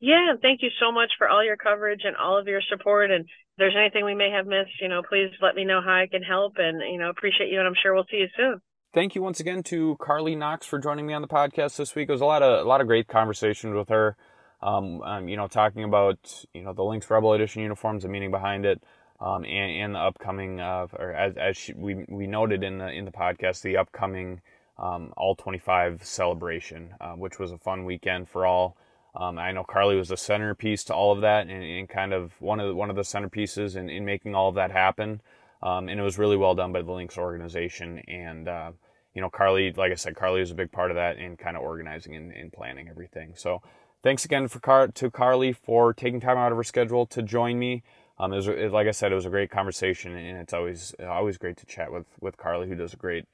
Yeah, 0.00 0.36
thank 0.40 0.62
you 0.62 0.70
so 0.80 0.90
much 0.90 1.10
for 1.18 1.28
all 1.28 1.44
your 1.44 1.58
coverage 1.58 2.00
and 2.04 2.16
all 2.16 2.38
of 2.38 2.48
your 2.48 2.62
support. 2.70 3.10
And 3.10 3.26
if 3.26 3.30
there's 3.58 3.76
anything 3.78 4.06
we 4.06 4.14
may 4.14 4.30
have 4.30 4.46
missed, 4.46 4.80
you 4.80 4.88
know, 4.88 5.02
please 5.06 5.28
let 5.42 5.54
me 5.54 5.66
know 5.66 5.82
how 5.84 5.96
I 5.96 6.06
can 6.10 6.22
help. 6.22 6.54
And 6.56 6.80
you 6.80 6.98
know, 6.98 7.10
appreciate 7.10 7.52
you, 7.52 7.58
and 7.58 7.68
I'm 7.68 7.76
sure 7.82 7.92
we'll 7.92 8.06
see 8.10 8.24
you 8.24 8.28
soon 8.34 8.62
thank 8.92 9.14
you 9.14 9.22
once 9.22 9.40
again 9.40 9.62
to 9.62 9.96
Carley 10.00 10.34
Knox 10.34 10.66
for 10.66 10.78
joining 10.78 11.06
me 11.06 11.14
on 11.14 11.22
the 11.22 11.28
podcast 11.28 11.76
this 11.76 11.94
week. 11.94 12.08
It 12.08 12.12
was 12.12 12.20
a 12.20 12.26
lot 12.26 12.42
of 12.42 12.64
a 12.64 12.68
lot 12.68 12.80
of 12.80 12.86
great 12.86 13.08
conversations 13.08 13.74
with 13.74 13.88
her. 13.88 14.16
Um, 14.62 15.00
um, 15.02 15.28
you 15.28 15.36
know, 15.36 15.46
talking 15.46 15.84
about 15.84 16.44
you 16.52 16.62
know 16.62 16.72
the 16.72 16.82
Lynx 16.82 17.08
Rebel 17.08 17.32
Edition 17.32 17.62
uniforms, 17.62 18.02
the 18.02 18.08
meaning 18.08 18.30
behind 18.30 18.66
it, 18.66 18.82
um, 19.20 19.44
and, 19.44 19.70
and, 19.70 19.94
the 19.94 19.98
upcoming, 19.98 20.60
uh, 20.60 20.86
or 20.98 21.12
as, 21.12 21.36
as 21.36 21.56
she, 21.56 21.72
we 21.72 22.04
we 22.08 22.26
noted 22.26 22.62
in 22.62 22.78
the 22.78 22.88
in 22.88 23.04
the 23.04 23.12
podcast, 23.12 23.62
the 23.62 23.76
upcoming 23.76 24.40
um, 24.78 25.12
All 25.16 25.34
25 25.34 26.04
celebration, 26.04 26.94
uh, 27.00 27.12
which 27.12 27.38
was 27.38 27.52
a 27.52 27.58
fun 27.58 27.84
weekend 27.84 28.28
for 28.28 28.44
all. 28.44 28.76
Um, 29.14 29.38
I 29.38 29.50
know 29.52 29.64
Carley 29.64 29.96
was 29.96 30.08
the 30.08 30.16
centerpiece 30.16 30.84
to 30.84 30.94
all 30.94 31.12
of 31.12 31.20
that, 31.22 31.48
and, 31.48 31.62
and 31.64 31.88
kind 31.88 32.12
of 32.12 32.40
one 32.40 32.60
of 32.60 32.68
the, 32.68 32.74
one 32.74 32.90
of 32.90 32.96
the 32.96 33.02
centerpieces 33.02 33.76
in, 33.76 33.90
in 33.90 34.04
making 34.04 34.34
all 34.34 34.48
of 34.48 34.54
that 34.54 34.70
happen. 34.70 35.20
Um, 35.62 35.88
and 35.88 36.00
it 36.00 36.02
was 36.02 36.18
really 36.18 36.36
well 36.36 36.54
done 36.54 36.72
by 36.72 36.82
the 36.82 36.92
Lynx 36.92 37.18
organization. 37.18 37.98
And, 38.08 38.48
uh, 38.48 38.72
you 39.14 39.20
know, 39.20 39.30
Carley, 39.30 39.72
like 39.72 39.92
I 39.92 39.96
said, 39.96 40.16
Carley 40.16 40.40
was 40.40 40.50
a 40.50 40.54
big 40.54 40.72
part 40.72 40.90
of 40.90 40.94
that 40.94 41.18
in 41.18 41.36
kind 41.36 41.56
of 41.56 41.62
organizing 41.62 42.14
and, 42.16 42.32
and 42.32 42.52
planning 42.52 42.88
everything. 42.88 43.34
So 43.36 43.60
thanks 44.02 44.24
again 44.24 44.48
for 44.48 44.60
Car- 44.60 44.88
to 44.88 45.10
Carley 45.10 45.52
for 45.52 45.92
taking 45.92 46.20
time 46.20 46.38
out 46.38 46.52
of 46.52 46.56
her 46.56 46.64
schedule 46.64 47.06
to 47.06 47.22
join 47.22 47.58
me. 47.58 47.82
Um, 48.18 48.32
it 48.32 48.36
was, 48.36 48.48
it, 48.48 48.70
like 48.70 48.86
I 48.86 48.90
said, 48.90 49.12
it 49.12 49.14
was 49.14 49.24
a 49.24 49.30
great 49.30 49.50
conversation, 49.50 50.14
and 50.14 50.36
it's 50.38 50.52
always 50.52 50.94
always 51.08 51.38
great 51.38 51.56
to 51.56 51.66
chat 51.66 51.90
with 51.90 52.04
with 52.20 52.36
Carley, 52.36 52.68
who 52.68 52.74
does 52.74 52.92
a 52.92 52.98
great 52.98 53.24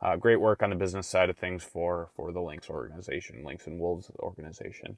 uh, 0.00 0.16
great 0.16 0.40
work 0.40 0.62
on 0.62 0.70
the 0.70 0.76
business 0.76 1.06
side 1.06 1.28
of 1.28 1.36
things 1.36 1.62
for 1.62 2.08
for 2.16 2.32
the 2.32 2.40
Lynx 2.40 2.70
organization, 2.70 3.44
Lynx 3.44 3.66
and 3.66 3.78
Wolves 3.78 4.10
organization. 4.18 4.96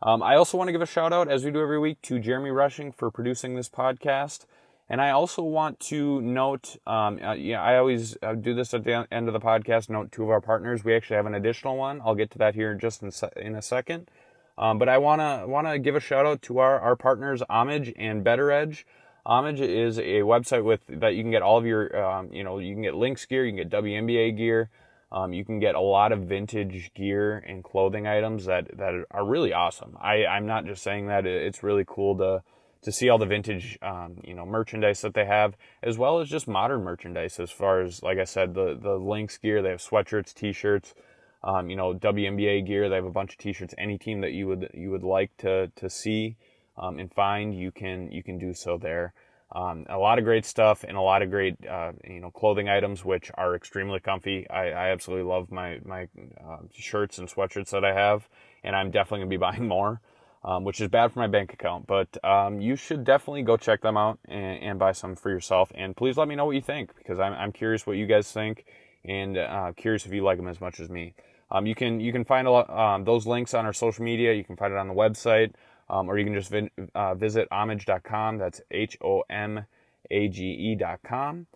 Um, 0.00 0.22
I 0.22 0.36
also 0.36 0.56
want 0.56 0.68
to 0.68 0.72
give 0.72 0.82
a 0.82 0.86
shout 0.86 1.12
out, 1.12 1.28
as 1.28 1.44
we 1.44 1.50
do 1.50 1.60
every 1.60 1.78
week, 1.78 2.02
to 2.02 2.20
Jeremy 2.20 2.50
Rushing 2.50 2.92
for 2.92 3.10
producing 3.10 3.56
this 3.56 3.68
podcast. 3.68 4.46
And 4.88 5.00
I 5.00 5.10
also 5.10 5.42
want 5.42 5.80
to 5.80 6.20
note, 6.20 6.76
um, 6.86 7.18
uh, 7.22 7.32
yeah, 7.32 7.62
I 7.62 7.78
always 7.78 8.18
uh, 8.22 8.34
do 8.34 8.54
this 8.54 8.74
at 8.74 8.84
the 8.84 9.06
end 9.10 9.28
of 9.28 9.32
the 9.32 9.40
podcast. 9.40 9.88
Note 9.88 10.12
two 10.12 10.24
of 10.24 10.30
our 10.30 10.42
partners. 10.42 10.84
We 10.84 10.94
actually 10.94 11.16
have 11.16 11.26
an 11.26 11.34
additional 11.34 11.76
one. 11.76 12.02
I'll 12.04 12.14
get 12.14 12.30
to 12.32 12.38
that 12.38 12.54
here 12.54 12.74
just 12.74 13.02
in, 13.02 13.10
se- 13.10 13.32
in 13.36 13.54
a 13.54 13.62
second. 13.62 14.10
Um, 14.56 14.78
but 14.78 14.88
I 14.88 14.98
wanna 14.98 15.44
wanna 15.48 15.78
give 15.78 15.96
a 15.96 16.00
shout 16.00 16.26
out 16.26 16.42
to 16.42 16.58
our, 16.58 16.78
our 16.78 16.96
partners, 16.96 17.42
Homage 17.48 17.92
and 17.96 18.24
BettorEdge. 18.24 18.84
Homage 19.26 19.60
is 19.60 19.98
a 19.98 20.20
website 20.20 20.64
with 20.64 20.80
that 20.86 21.14
you 21.14 21.22
can 21.22 21.30
get 21.30 21.42
all 21.42 21.56
of 21.56 21.64
your, 21.64 21.96
um, 22.04 22.30
you 22.30 22.44
know, 22.44 22.58
you 22.58 22.74
can 22.74 22.82
get 22.82 22.94
Lynx 22.94 23.24
gear, 23.24 23.44
you 23.44 23.52
can 23.52 23.68
get 23.68 23.82
WNBA 23.82 24.36
gear, 24.36 24.68
um, 25.10 25.32
you 25.32 25.44
can 25.44 25.58
get 25.60 25.74
a 25.74 25.80
lot 25.80 26.12
of 26.12 26.20
vintage 26.24 26.92
gear 26.94 27.38
and 27.38 27.64
clothing 27.64 28.06
items 28.06 28.44
that 28.44 28.76
that 28.76 29.06
are 29.10 29.24
really 29.24 29.52
awesome. 29.52 29.96
I 30.00 30.26
I'm 30.26 30.46
not 30.46 30.66
just 30.66 30.82
saying 30.82 31.06
that; 31.06 31.26
it's 31.26 31.62
really 31.62 31.84
cool 31.86 32.16
to 32.18 32.42
to 32.84 32.92
see 32.92 33.08
all 33.08 33.18
the 33.18 33.26
vintage, 33.26 33.78
um, 33.82 34.18
you 34.22 34.34
know, 34.34 34.44
merchandise 34.44 35.00
that 35.00 35.14
they 35.14 35.24
have, 35.24 35.56
as 35.82 35.96
well 35.96 36.20
as 36.20 36.28
just 36.28 36.46
modern 36.46 36.82
merchandise. 36.82 37.40
As 37.40 37.50
far 37.50 37.80
as, 37.80 38.02
like 38.02 38.18
I 38.18 38.24
said, 38.24 38.54
the 38.54 38.78
the 38.80 38.96
Lynx 38.96 39.38
gear, 39.38 39.62
they 39.62 39.70
have 39.70 39.80
sweatshirts, 39.80 40.34
T-shirts, 40.34 40.94
um, 41.42 41.70
you 41.70 41.76
know, 41.76 41.94
WNBA 41.94 42.66
gear. 42.66 42.88
They 42.88 42.96
have 42.96 43.06
a 43.06 43.10
bunch 43.10 43.32
of 43.32 43.38
T-shirts. 43.38 43.74
Any 43.78 43.98
team 43.98 44.20
that 44.20 44.32
you 44.32 44.46
would 44.48 44.70
you 44.74 44.90
would 44.90 45.02
like 45.02 45.34
to 45.38 45.68
to 45.76 45.88
see 45.88 46.36
um, 46.76 46.98
and 46.98 47.12
find, 47.12 47.54
you 47.54 47.72
can 47.72 48.12
you 48.12 48.22
can 48.22 48.38
do 48.38 48.52
so 48.52 48.76
there. 48.76 49.14
Um, 49.54 49.86
a 49.88 49.98
lot 49.98 50.18
of 50.18 50.24
great 50.24 50.44
stuff 50.44 50.84
and 50.86 50.96
a 50.96 51.00
lot 51.00 51.22
of 51.22 51.30
great 51.30 51.56
uh, 51.66 51.92
you 52.06 52.20
know 52.20 52.30
clothing 52.30 52.68
items 52.68 53.02
which 53.02 53.30
are 53.34 53.56
extremely 53.56 54.00
comfy. 54.00 54.48
I, 54.50 54.66
I 54.70 54.90
absolutely 54.90 55.24
love 55.24 55.50
my 55.50 55.78
my 55.86 56.08
uh, 56.46 56.58
shirts 56.70 57.16
and 57.16 57.30
sweatshirts 57.30 57.70
that 57.70 57.84
I 57.84 57.94
have, 57.94 58.28
and 58.62 58.76
I'm 58.76 58.90
definitely 58.90 59.20
gonna 59.20 59.30
be 59.30 59.36
buying 59.58 59.66
more 59.66 60.02
um, 60.44 60.64
which 60.64 60.80
is 60.80 60.88
bad 60.88 61.12
for 61.12 61.20
my 61.20 61.26
bank 61.26 61.52
account. 61.52 61.86
But 61.86 62.22
um, 62.22 62.60
you 62.60 62.76
should 62.76 63.04
definitely 63.04 63.42
go 63.42 63.56
check 63.56 63.80
them 63.80 63.96
out 63.96 64.18
and, 64.26 64.62
and, 64.62 64.78
buy 64.78 64.92
some 64.92 65.16
for 65.16 65.30
yourself. 65.30 65.72
And 65.74 65.96
please 65.96 66.16
let 66.16 66.28
me 66.28 66.36
know 66.36 66.44
what 66.44 66.54
you 66.54 66.60
think 66.60 66.94
because 66.96 67.18
I'm, 67.18 67.32
I'm 67.32 67.52
curious 67.52 67.86
what 67.86 67.96
you 67.96 68.06
guys 68.06 68.30
think 68.30 68.66
and 69.04 69.38
uh, 69.38 69.72
curious 69.76 70.06
if 70.06 70.12
you 70.12 70.22
like 70.22 70.36
them 70.36 70.48
as 70.48 70.60
much 70.60 70.80
as 70.80 70.90
me. 70.90 71.14
Um, 71.50 71.66
you 71.66 71.74
can 71.74 72.00
you 72.00 72.12
can 72.12 72.24
find 72.24 72.48
lot, 72.48 72.70
um, 72.70 73.04
those 73.04 73.26
links 73.26 73.54
on 73.54 73.64
our 73.66 73.72
social 73.72 74.04
media. 74.04 74.32
You 74.32 74.44
can 74.44 74.56
find 74.56 74.72
it 74.72 74.78
on 74.78 74.88
the 74.88 74.94
website, 74.94 75.52
um, 75.88 76.08
or 76.08 76.18
you 76.18 76.24
can 76.24 76.34
just 76.34 76.50
vi- 76.50 76.70
uh, 76.94 77.14
visit 77.14 77.48
homage.com. 77.52 78.38
That's 78.38 78.60
H 78.70 78.96
O 79.02 79.22
M 79.30 79.64
A 80.10 80.28
G 80.28 80.44
E.com. 80.72 81.46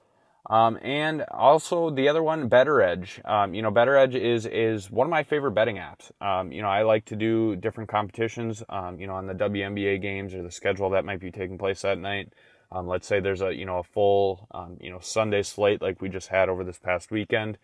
Um, 0.48 0.78
and 0.80 1.24
also 1.30 1.90
the 1.90 2.08
other 2.08 2.22
one, 2.22 2.48
BettorEdge. 2.48 3.28
Um, 3.28 3.52
you 3.52 3.60
know, 3.60 3.70
BettorEdge 3.70 4.14
is 4.14 4.46
is 4.46 4.90
one 4.90 5.06
of 5.06 5.10
my 5.10 5.22
favorite 5.22 5.52
betting 5.52 5.76
apps. 5.76 6.10
Um, 6.22 6.52
you 6.52 6.62
know, 6.62 6.68
I 6.68 6.82
like 6.82 7.04
to 7.06 7.16
do 7.16 7.54
different 7.56 7.90
competitions. 7.90 8.62
Um, 8.68 8.98
you 8.98 9.06
know, 9.06 9.14
on 9.14 9.26
the 9.26 9.34
WNBA 9.34 10.00
games 10.00 10.34
or 10.34 10.42
the 10.42 10.50
schedule 10.50 10.90
that 10.90 11.04
might 11.04 11.20
be 11.20 11.30
taking 11.30 11.58
place 11.58 11.82
that 11.82 11.98
night. 11.98 12.32
Um, 12.72 12.86
let's 12.86 13.06
say 13.06 13.20
there's 13.20 13.42
a 13.42 13.54
you 13.54 13.66
know 13.66 13.78
a 13.78 13.82
full 13.82 14.48
um, 14.52 14.78
you 14.80 14.90
know 14.90 15.00
Sunday 15.00 15.42
slate 15.42 15.82
like 15.82 16.00
we 16.00 16.08
just 16.08 16.28
had 16.28 16.48
over 16.48 16.64
this 16.64 16.78
past 16.78 17.10
weekend. 17.10 17.58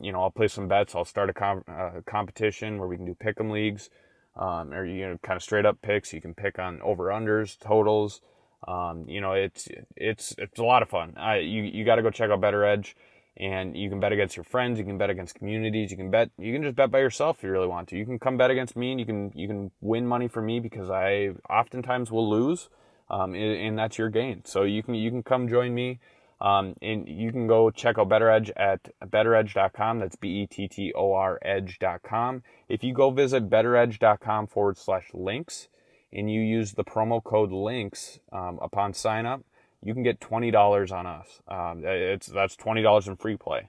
you 0.00 0.12
know, 0.12 0.22
I'll 0.22 0.30
play 0.30 0.48
some 0.48 0.68
bets. 0.68 0.94
I'll 0.94 1.04
start 1.04 1.28
a 1.30 1.34
com- 1.34 1.64
uh, 1.66 2.02
competition 2.06 2.78
where 2.78 2.88
we 2.88 2.96
can 2.96 3.06
do 3.06 3.14
pick'em 3.16 3.50
leagues, 3.50 3.90
or 4.36 4.86
you 4.86 5.08
know, 5.08 5.18
kind 5.24 5.36
of 5.36 5.42
straight 5.42 5.66
up 5.66 5.82
picks. 5.82 6.12
You 6.12 6.20
can 6.20 6.34
pick 6.34 6.60
on 6.60 6.80
over 6.82 7.06
unders, 7.06 7.58
totals. 7.58 8.20
Um, 8.66 9.08
you 9.08 9.20
know, 9.20 9.32
it's 9.32 9.68
it's 9.96 10.34
it's 10.38 10.58
a 10.58 10.64
lot 10.64 10.82
of 10.82 10.88
fun. 10.88 11.14
You 11.40 11.62
you 11.62 11.84
got 11.84 11.96
to 11.96 12.02
go 12.02 12.10
check 12.10 12.30
out 12.30 12.40
BettorEdge, 12.40 12.94
and 13.36 13.76
you 13.76 13.88
can 13.88 14.00
bet 14.00 14.12
against 14.12 14.36
your 14.36 14.44
friends. 14.44 14.78
You 14.78 14.84
can 14.84 14.98
bet 14.98 15.10
against 15.10 15.36
communities. 15.36 15.90
You 15.90 15.96
can 15.96 16.10
bet. 16.10 16.30
You 16.38 16.52
can 16.52 16.62
just 16.62 16.74
bet 16.74 16.90
by 16.90 16.98
yourself 16.98 17.38
if 17.38 17.44
you 17.44 17.50
really 17.50 17.68
want 17.68 17.88
to. 17.88 17.96
You 17.96 18.04
can 18.04 18.18
come 18.18 18.36
bet 18.36 18.50
against 18.50 18.76
me, 18.76 18.90
and 18.92 19.00
you 19.00 19.06
can 19.06 19.32
you 19.34 19.46
can 19.46 19.70
win 19.80 20.06
money 20.06 20.26
for 20.26 20.42
me 20.42 20.58
because 20.58 20.90
I 20.90 21.30
oftentimes 21.48 22.10
will 22.10 22.28
lose, 22.28 22.68
um, 23.08 23.34
and, 23.34 23.56
and 23.56 23.78
that's 23.78 23.98
your 23.98 24.08
gain. 24.10 24.42
So 24.44 24.64
you 24.64 24.82
can 24.82 24.94
you 24.94 25.10
can 25.10 25.22
come 25.22 25.48
join 25.48 25.74
me. 25.74 26.00
Um, 26.38 26.74
and 26.82 27.08
you 27.08 27.32
can 27.32 27.46
go 27.46 27.70
check 27.70 27.98
out 27.98 28.10
Better 28.10 28.28
Edge 28.28 28.50
at 28.56 28.90
bettoredge.com. 29.02 30.00
That's 30.00 30.16
B 30.16 30.42
E 30.42 30.46
T 30.46 30.68
T 30.68 30.92
O 30.94 31.14
R 31.14 31.38
edge.com. 31.40 32.42
If 32.68 32.84
you 32.84 32.92
go 32.92 33.10
visit 33.10 33.48
bettoredge.com 33.48 34.48
forward 34.48 34.76
slash 34.76 35.08
lynx, 35.14 35.68
and 36.12 36.30
you 36.30 36.40
use 36.40 36.72
the 36.72 36.84
promo 36.84 37.22
code 37.22 37.50
LYNX 37.50 38.20
um, 38.32 38.58
upon 38.62 38.94
sign 38.94 39.26
up, 39.26 39.42
you 39.82 39.94
can 39.94 40.02
get 40.02 40.20
$20 40.20 40.92
on 40.92 41.06
us. 41.06 41.42
Um, 41.48 41.82
it's 41.84 42.26
that's 42.26 42.56
$20 42.56 43.06
in 43.06 43.16
free 43.16 43.36
play. 43.36 43.68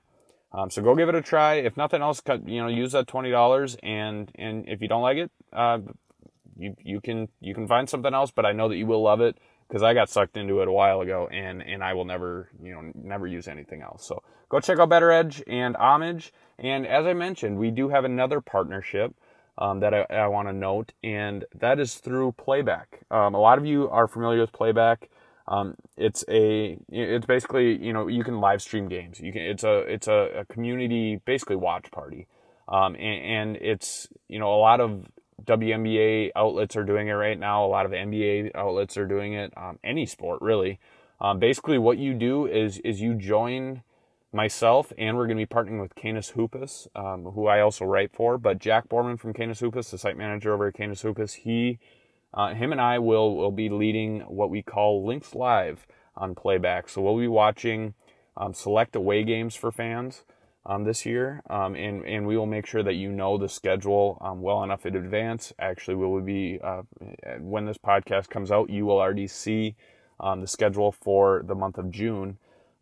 Um, 0.53 0.69
so 0.69 0.81
go 0.81 0.95
give 0.95 1.09
it 1.09 1.15
a 1.15 1.21
try. 1.21 1.55
If 1.55 1.77
nothing 1.77 2.01
else, 2.01 2.21
you 2.45 2.61
know, 2.61 2.67
use 2.67 2.93
that 2.93 3.07
$20 3.07 3.77
and 3.83 4.31
and 4.35 4.67
if 4.67 4.81
you 4.81 4.87
don't 4.87 5.01
like 5.01 5.17
it, 5.17 5.31
uh, 5.53 5.79
you 6.57 6.75
you 6.79 7.01
can 7.01 7.27
you 7.39 7.53
can 7.53 7.67
find 7.67 7.89
something 7.89 8.13
else, 8.13 8.31
but 8.31 8.45
I 8.45 8.53
know 8.53 8.69
that 8.69 8.77
you 8.77 8.85
will 8.85 9.03
love 9.03 9.21
it 9.21 9.37
because 9.67 9.83
I 9.83 9.93
got 9.93 10.09
sucked 10.09 10.37
into 10.37 10.61
it 10.61 10.67
a 10.67 10.71
while 10.71 11.01
ago 11.01 11.27
and 11.31 11.61
and 11.61 11.83
I 11.83 11.93
will 11.93 12.05
never, 12.05 12.49
you 12.61 12.73
know, 12.73 12.91
never 12.95 13.27
use 13.27 13.47
anything 13.47 13.81
else. 13.81 14.05
So 14.07 14.23
go 14.49 14.59
check 14.59 14.79
out 14.79 14.89
BettorEdge 14.89 15.43
and 15.47 15.75
Homage. 15.75 16.33
And 16.57 16.87
as 16.87 17.05
I 17.05 17.13
mentioned, 17.13 17.57
we 17.57 17.69
do 17.69 17.89
have 17.89 18.05
another 18.05 18.41
partnership 18.41 19.13
um, 19.57 19.79
that 19.79 19.93
I, 19.93 20.05
I 20.09 20.27
want 20.27 20.47
to 20.47 20.53
note, 20.53 20.93
and 21.03 21.45
that 21.55 21.79
is 21.79 21.95
through 21.95 22.33
Playback. 22.33 23.01
Um, 23.09 23.33
a 23.33 23.39
lot 23.39 23.57
of 23.57 23.65
you 23.65 23.89
are 23.89 24.07
familiar 24.07 24.41
with 24.41 24.51
Playback. 24.51 25.09
Um, 25.47 25.75
it's 25.95 26.25
a 26.27 26.77
it's 26.89 27.25
basically 27.25 27.81
you 27.81 27.93
know 27.93 28.07
you 28.07 28.23
can 28.23 28.39
live 28.39 28.61
stream 28.61 28.87
games. 28.87 29.19
You 29.19 29.31
can 29.31 29.41
it's 29.41 29.63
a 29.63 29.79
it's 29.79 30.07
a, 30.07 30.39
a 30.39 30.45
community 30.45 31.21
basically 31.25 31.55
watch 31.55 31.89
party, 31.91 32.27
um, 32.67 32.95
and, 32.95 33.55
and, 33.55 33.57
it's 33.57 34.09
you 34.27 34.39
know 34.39 34.53
a 34.53 34.59
lot 34.59 34.81
of 34.81 35.07
WNBA 35.45 36.31
outlets 36.35 36.75
are 36.75 36.83
doing 36.83 37.07
it 37.07 37.13
right 37.13 37.39
now. 37.39 37.65
A 37.65 37.67
lot 37.67 37.85
of 37.85 37.93
NBA 37.93 38.51
outlets 38.55 38.97
are 38.97 39.07
doing 39.07 39.33
it. 39.33 39.53
Um, 39.55 39.79
any 39.83 40.05
sport 40.05 40.41
really. 40.41 40.79
Um, 41.21 41.39
basically, 41.39 41.77
what 41.77 41.97
you 41.97 42.13
do 42.13 42.45
is 42.45 42.79
is 42.79 42.99
you 42.99 43.15
join 43.15 43.83
myself, 44.33 44.91
and 44.97 45.15
we're 45.15 45.27
going 45.27 45.37
to 45.37 45.45
be 45.45 45.53
partnering 45.53 45.81
with 45.81 45.95
Canis 45.95 46.29
Hoopus, 46.29 46.87
um, 46.95 47.23
who 47.23 47.47
I 47.47 47.61
also 47.61 47.85
write 47.85 48.13
for. 48.13 48.37
But 48.37 48.59
Jack 48.59 48.89
Borman 48.89 49.19
from 49.19 49.33
Canis 49.33 49.59
Hoopus, 49.59 49.91
the 49.91 49.97
site 49.97 50.17
manager 50.17 50.53
over 50.53 50.67
at 50.67 50.73
Canis 50.73 51.01
Hoopus, 51.01 51.33
he, 51.33 51.79
uh, 52.33 52.53
him 52.53 52.71
and 52.71 52.81
I 52.81 52.99
will 52.99 53.35
will 53.35 53.51
be 53.51 53.69
leading 53.69 54.21
what 54.21 54.49
we 54.49 54.61
call 54.61 55.05
Lynx 55.05 55.33
Live 55.33 55.87
on 56.15 56.35
playback. 56.35 56.89
So 56.89 57.01
we'll 57.01 57.17
be 57.17 57.27
watching 57.27 57.93
um, 58.35 58.53
select 58.53 58.95
away 58.95 59.23
games 59.23 59.55
for 59.55 59.71
fans. 59.71 60.23
Um, 60.69 60.83
this 60.83 61.05
year, 61.05 61.41
um, 61.49 61.75
and 61.75 62.05
and 62.05 62.27
we 62.27 62.35
will 62.35 62.45
make 62.45 62.65
sure 62.65 62.83
that 62.83 62.95
you 62.95 63.09
know 63.09 63.37
the 63.37 63.47
schedule 63.47 64.17
um, 64.19 64.41
well 64.41 64.65
enough 64.65 64.85
in 64.85 64.97
advance. 64.97 65.53
Actually, 65.57 65.95
we 65.95 66.05
will 66.05 66.19
be 66.19 66.59
uh, 66.61 66.81
when 67.39 67.63
this 67.63 67.77
podcast 67.77 68.29
comes 68.29 68.51
out, 68.51 68.69
you 68.69 68.85
will 68.85 68.99
already 68.99 69.27
see 69.27 69.77
um, 70.19 70.41
the 70.41 70.47
schedule 70.47 70.91
for 70.91 71.41
the 71.45 71.55
month 71.55 71.77
of 71.77 71.89
June, 71.89 72.37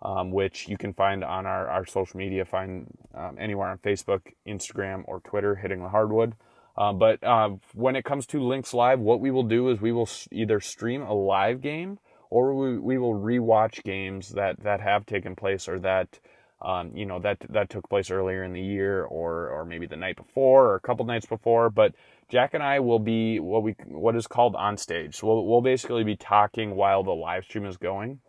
um, 0.05 0.31
which 0.31 0.67
you 0.67 0.77
can 0.77 0.93
find 0.93 1.23
on 1.23 1.47
our, 1.47 1.67
our 1.67 1.85
social 1.85 2.17
media, 2.17 2.45
find 2.45 2.85
um, 3.15 3.37
anywhere 3.39 3.69
on 3.69 3.79
Facebook, 3.79 4.21
Instagram, 4.47 5.03
or 5.07 5.19
Twitter, 5.21 5.55
hitting 5.55 5.81
the 5.81 5.89
hardwood. 5.89 6.35
Uh, 6.77 6.93
but 6.93 7.23
uh, 7.23 7.49
when 7.73 7.95
it 7.95 8.05
comes 8.05 8.27
to 8.27 8.43
Lynx 8.43 8.73
Live, 8.73 8.99
what 8.99 9.19
we 9.19 9.31
will 9.31 9.43
do 9.43 9.69
is 9.69 9.81
we 9.81 9.91
will 9.91 10.09
either 10.31 10.59
stream 10.59 11.01
a 11.01 11.13
live 11.13 11.59
game 11.59 11.97
or 12.29 12.53
we, 12.53 12.77
we 12.77 12.97
will 12.99 13.15
rewatch 13.15 13.83
games 13.83 14.29
that, 14.29 14.61
that 14.61 14.79
have 14.79 15.07
taken 15.07 15.35
place 15.35 15.67
or 15.67 15.79
that 15.79 16.19
um, 16.61 16.95
you 16.95 17.05
know 17.05 17.19
that 17.19 17.37
that 17.49 17.69
took 17.69 17.87
place 17.89 18.09
earlier 18.09 18.41
in 18.43 18.53
the 18.53 18.61
year 18.61 19.03
or 19.03 19.49
or 19.49 19.65
maybe 19.65 19.87
the 19.87 19.97
night 19.97 20.15
before 20.15 20.67
or 20.67 20.75
a 20.75 20.79
couple 20.79 21.05
nights 21.05 21.25
before. 21.25 21.69
But 21.69 21.93
Jack 22.29 22.53
and 22.53 22.63
I 22.63 22.79
will 22.79 22.97
be 22.97 23.41
what 23.41 23.61
we 23.61 23.75
what 23.87 24.15
is 24.15 24.25
called 24.25 24.55
on 24.55 24.77
stage. 24.77 25.17
So 25.17 25.27
we'll, 25.27 25.45
we'll 25.45 25.61
basically 25.61 26.05
be 26.05 26.15
talking 26.15 26.75
while 26.75 27.03
the 27.03 27.11
live 27.11 27.43
stream 27.43 27.65
is 27.65 27.75
going 27.75 28.19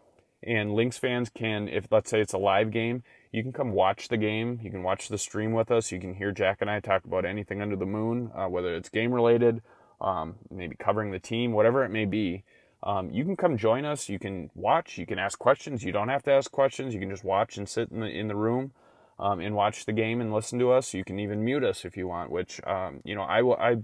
and 0.47 0.75
Lynx 0.75 0.97
fans 0.97 1.29
can, 1.29 1.69
if 1.69 1.87
let's 1.91 2.09
say 2.09 2.21
it's 2.21 2.33
a 2.33 2.39
live 2.39 2.71
game, 2.71 3.03
you 3.33 3.43
can 3.43 3.53
come 3.53 3.73
watch 3.73 4.09
the 4.09 4.17
game. 4.17 4.61
You 4.63 4.71
can 4.71 4.83
watch 4.83 5.09
the 5.09 5.19
stream 5.19 5.53
with 5.53 5.71
us. 5.71 5.91
You 5.91 6.01
can 6.01 6.15
hear 6.15 6.33
Jack 6.33 6.59
and 6.61 6.71
I 6.71 6.81
talk 6.81 7.05
about 7.05 7.25
anything 7.25 7.61
under 7.61 7.77
the 7.77 7.87
moon, 7.87 8.31
uh, 8.35 8.47
whether 8.47 8.75
it's 8.75 8.89
game 8.89 9.13
related, 9.13 9.61
um, 10.01 10.37
maybe 10.51 10.77
covering 10.77 11.11
the 11.11 11.19
team, 11.19 11.53
whatever 11.53 11.85
it 11.85 11.91
may 11.91 12.05
be. 12.05 12.45
Um, 12.83 13.11
you 13.11 13.25
can 13.25 13.37
come 13.37 13.57
join 13.57 13.85
us. 13.85 14.09
You 14.09 14.19
can 14.19 14.51
watch. 14.55 14.97
You 14.97 15.07
can 15.07 15.19
ask 15.19 15.39
questions. 15.39 15.83
You 15.83 15.93
don't 15.93 16.09
have 16.09 16.23
to 16.25 16.33
ask 16.33 16.51
questions. 16.51 16.95
You 16.95 17.01
can 17.01 17.11
just 17.11 17.25
watch 17.25 17.57
and 17.57 17.69
sit 17.69 17.91
in 17.91 18.01
the 18.01 18.07
in 18.07 18.29
the 18.29 18.37
room 18.37 18.73
um, 19.19 19.41
and 19.41 19.55
watch 19.55 19.87
the 19.87 19.93
game 19.93 20.21
and 20.21 20.33
listen 20.33 20.59
to 20.61 20.71
us. 20.71 20.95
You 20.95 21.03
can 21.03 21.19
even 21.19 21.45
mute 21.45 21.65
us 21.65 21.85
if 21.85 21.97
you 21.97 22.07
want. 22.07 22.31
Which 22.31 22.61
um, 22.65 23.01
you 23.05 23.15
know, 23.15 23.23
I 23.23 23.43
will. 23.43 23.57
I 23.57 23.79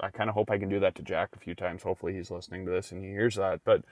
I 0.00 0.10
kind 0.10 0.28
of 0.28 0.34
hope 0.34 0.50
I 0.50 0.58
can 0.58 0.68
do 0.68 0.80
that 0.80 0.94
to 0.96 1.02
Jack 1.02 1.30
a 1.34 1.38
few 1.38 1.54
times. 1.54 1.82
Hopefully, 1.82 2.14
he's 2.14 2.30
listening 2.30 2.64
to 2.66 2.70
this 2.70 2.92
and 2.92 3.04
he 3.04 3.10
hears 3.10 3.34
that. 3.36 3.60
But 3.64 3.82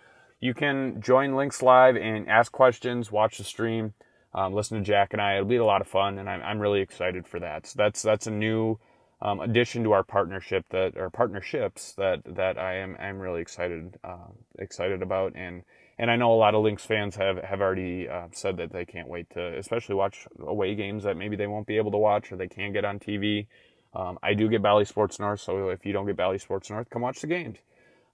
you 0.45 0.53
can 0.53 1.01
join 1.01 1.35
Lynx 1.35 1.63
Live 1.63 1.97
and 1.97 2.29
ask 2.29 2.53
questions, 2.53 3.11
watch 3.11 3.39
the 3.39 3.45
stream, 3.45 3.95
um, 4.35 4.53
listen 4.53 4.77
to 4.77 4.85
Jack 4.85 5.15
and 5.15 5.23
I. 5.23 5.37
It'll 5.37 5.47
be 5.47 5.57
a 5.57 5.65
lot 5.65 5.81
of 5.81 5.89
fun, 5.89 6.19
and 6.19 6.29
I'm, 6.29 6.43
I'm 6.43 6.59
really 6.59 6.83
excited 6.83 7.27
for 7.27 7.41
that. 7.41 7.67
So 7.67 7.77
that's 7.79 8.03
that's 8.03 8.27
a 8.27 8.31
new 8.31 8.79
um, 9.23 9.41
addition 9.41 9.83
to 9.85 9.93
our 9.93 10.03
partnership 10.03 10.67
that 10.69 10.99
our 10.99 11.09
partnerships 11.09 11.95
that 11.95 12.21
that 12.27 12.59
I 12.59 12.77
am 12.77 12.95
I'm 13.01 13.21
really 13.21 13.41
excited 13.41 13.97
uh, 14.05 14.29
excited 14.59 15.01
about, 15.01 15.33
and 15.35 15.63
and 15.99 16.11
I 16.11 16.17
know 16.17 16.31
a 16.31 16.37
lot 16.37 16.55
of 16.55 16.63
Lynx 16.63 16.85
fans 16.85 17.17
have 17.17 17.39
have 17.39 17.63
already 17.63 18.07
uh, 18.07 18.27
said 18.33 18.59
that 18.59 18.71
they 18.71 18.85
can't 18.85 19.09
wait 19.09 19.31
to, 19.31 19.57
especially 19.57 19.95
watch 19.95 20.29
away 20.39 20.75
games 20.75 21.05
that 21.05 21.17
maybe 21.17 21.37
they 21.37 21.47
won't 21.47 21.67
be 21.67 21.79
able 21.79 21.93
to 21.93 21.99
watch 21.99 22.31
or 22.31 22.37
they 22.37 22.49
can't 22.49 22.75
get 22.75 22.85
on 22.85 22.99
TV. 22.99 23.47
Um, 23.95 24.19
I 24.23 24.35
do 24.35 24.51
get 24.51 24.61
Bally 24.61 24.85
Sports 24.85 25.19
North, 25.19 25.41
so 25.41 25.71
if 25.71 25.87
you 25.87 25.95
don't 25.95 26.05
get 26.05 26.19
Bally 26.19 26.39
Sports 26.39 26.69
North, 26.69 26.91
come 26.91 27.01
watch 27.01 27.23
the 27.23 27.29
games. 27.29 27.57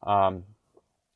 Um, 0.05 0.45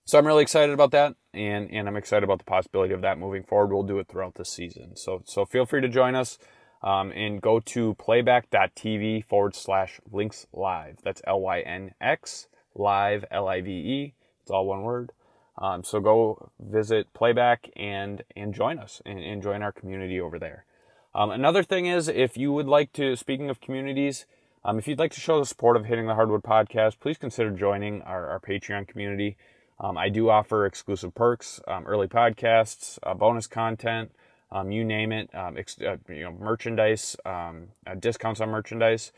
so 0.05 0.19
I'm 0.19 0.27
really 0.27 0.43
excited 0.43 0.73
about 0.73 0.91
that, 0.93 1.15
and 1.33 1.71
and 1.71 1.89
I'm 1.89 1.97
excited 1.97 2.25
about 2.25 2.39
the 2.39 2.45
possibility 2.45 2.95
of 2.95 3.03
that 3.03 3.19
moving 3.19 3.43
forward. 3.43 3.75
We'll 3.75 3.83
do 3.85 3.99
it 3.99 4.09
throughout 4.09 4.35
the 4.35 4.45
season. 4.45 4.97
So 4.97 5.23
so 5.25 5.45
feel 5.45 5.67
free 5.67 5.81
to 5.81 5.89
join 5.89 6.15
us. 6.15 6.39
Um, 6.83 7.13
and 7.13 7.41
go 7.41 7.61
to 7.61 7.95
playback.tv 7.95 9.25
forward 9.25 9.55
slash 9.55 10.03
lynx 10.13 10.47
live. 10.53 10.99
That's 11.03 11.23
L 11.27 11.41
Y 11.41 11.61
N 11.61 11.95
X 11.99 12.49
live, 12.75 13.25
L 13.31 13.49
I 13.49 13.63
V 13.63 13.71
E. 13.71 14.15
It's 14.43 14.51
all 14.51 14.67
one 14.67 14.83
word. 14.83 15.13
Um, 15.57 15.83
so 15.83 15.99
go 16.01 16.51
visit 16.61 17.15
playback 17.15 17.71
and, 17.75 18.23
and 18.37 18.53
join 18.53 18.79
us 18.79 19.01
and, 19.07 19.19
and 19.19 19.43
join 19.43 19.63
our 19.63 19.73
community 19.73 20.21
over 20.21 20.39
there. 20.39 20.67
Um, 21.15 21.31
another 21.31 21.63
thing 21.63 21.87
is 21.87 22.09
if 22.09 22.37
you 22.37 22.53
would 22.53 22.67
like 22.67 22.93
to, 22.95 23.17
speaking 23.17 23.49
of 23.49 23.63
communities, 23.63 24.27
um, 24.63 24.79
if 24.79 24.87
you'd 24.87 24.99
like 24.99 25.13
to 25.13 25.21
show 25.21 25.39
the 25.39 25.47
support 25.47 25.79
of 25.79 25.87
Hitting 25.87 26.07
the 26.07 26.15
Hardwood 26.15 26.43
podcast, 26.43 26.99
please 27.01 27.17
consider 27.17 27.51
joining 27.51 28.03
our, 28.03 28.29
our 28.29 28.41
Patreon 28.41 28.87
community. 28.87 29.39
Um, 29.81 29.99
I 29.99 30.09
do 30.09 30.31
offer 30.31 30.67
exclusive 30.67 31.15
perks, 31.15 31.61
um, 31.67 31.87
early 31.87 32.07
podcasts, 32.07 32.99
uh, 33.03 33.15
bonus 33.15 33.47
content, 33.47 34.13
um, 34.53 34.71
you 34.71 34.85
name 34.85 35.11
it, 35.11 35.35
um, 35.35 35.59
ex- 35.59 35.81
uh, 35.81 35.97
you 36.09 36.23
know, 36.23 36.33
merchandise, 36.33 37.17
um, 37.25 37.69
uh, 37.87 37.95
discounts 37.95 38.41
on 38.41 38.51
merchandise, 38.51 39.13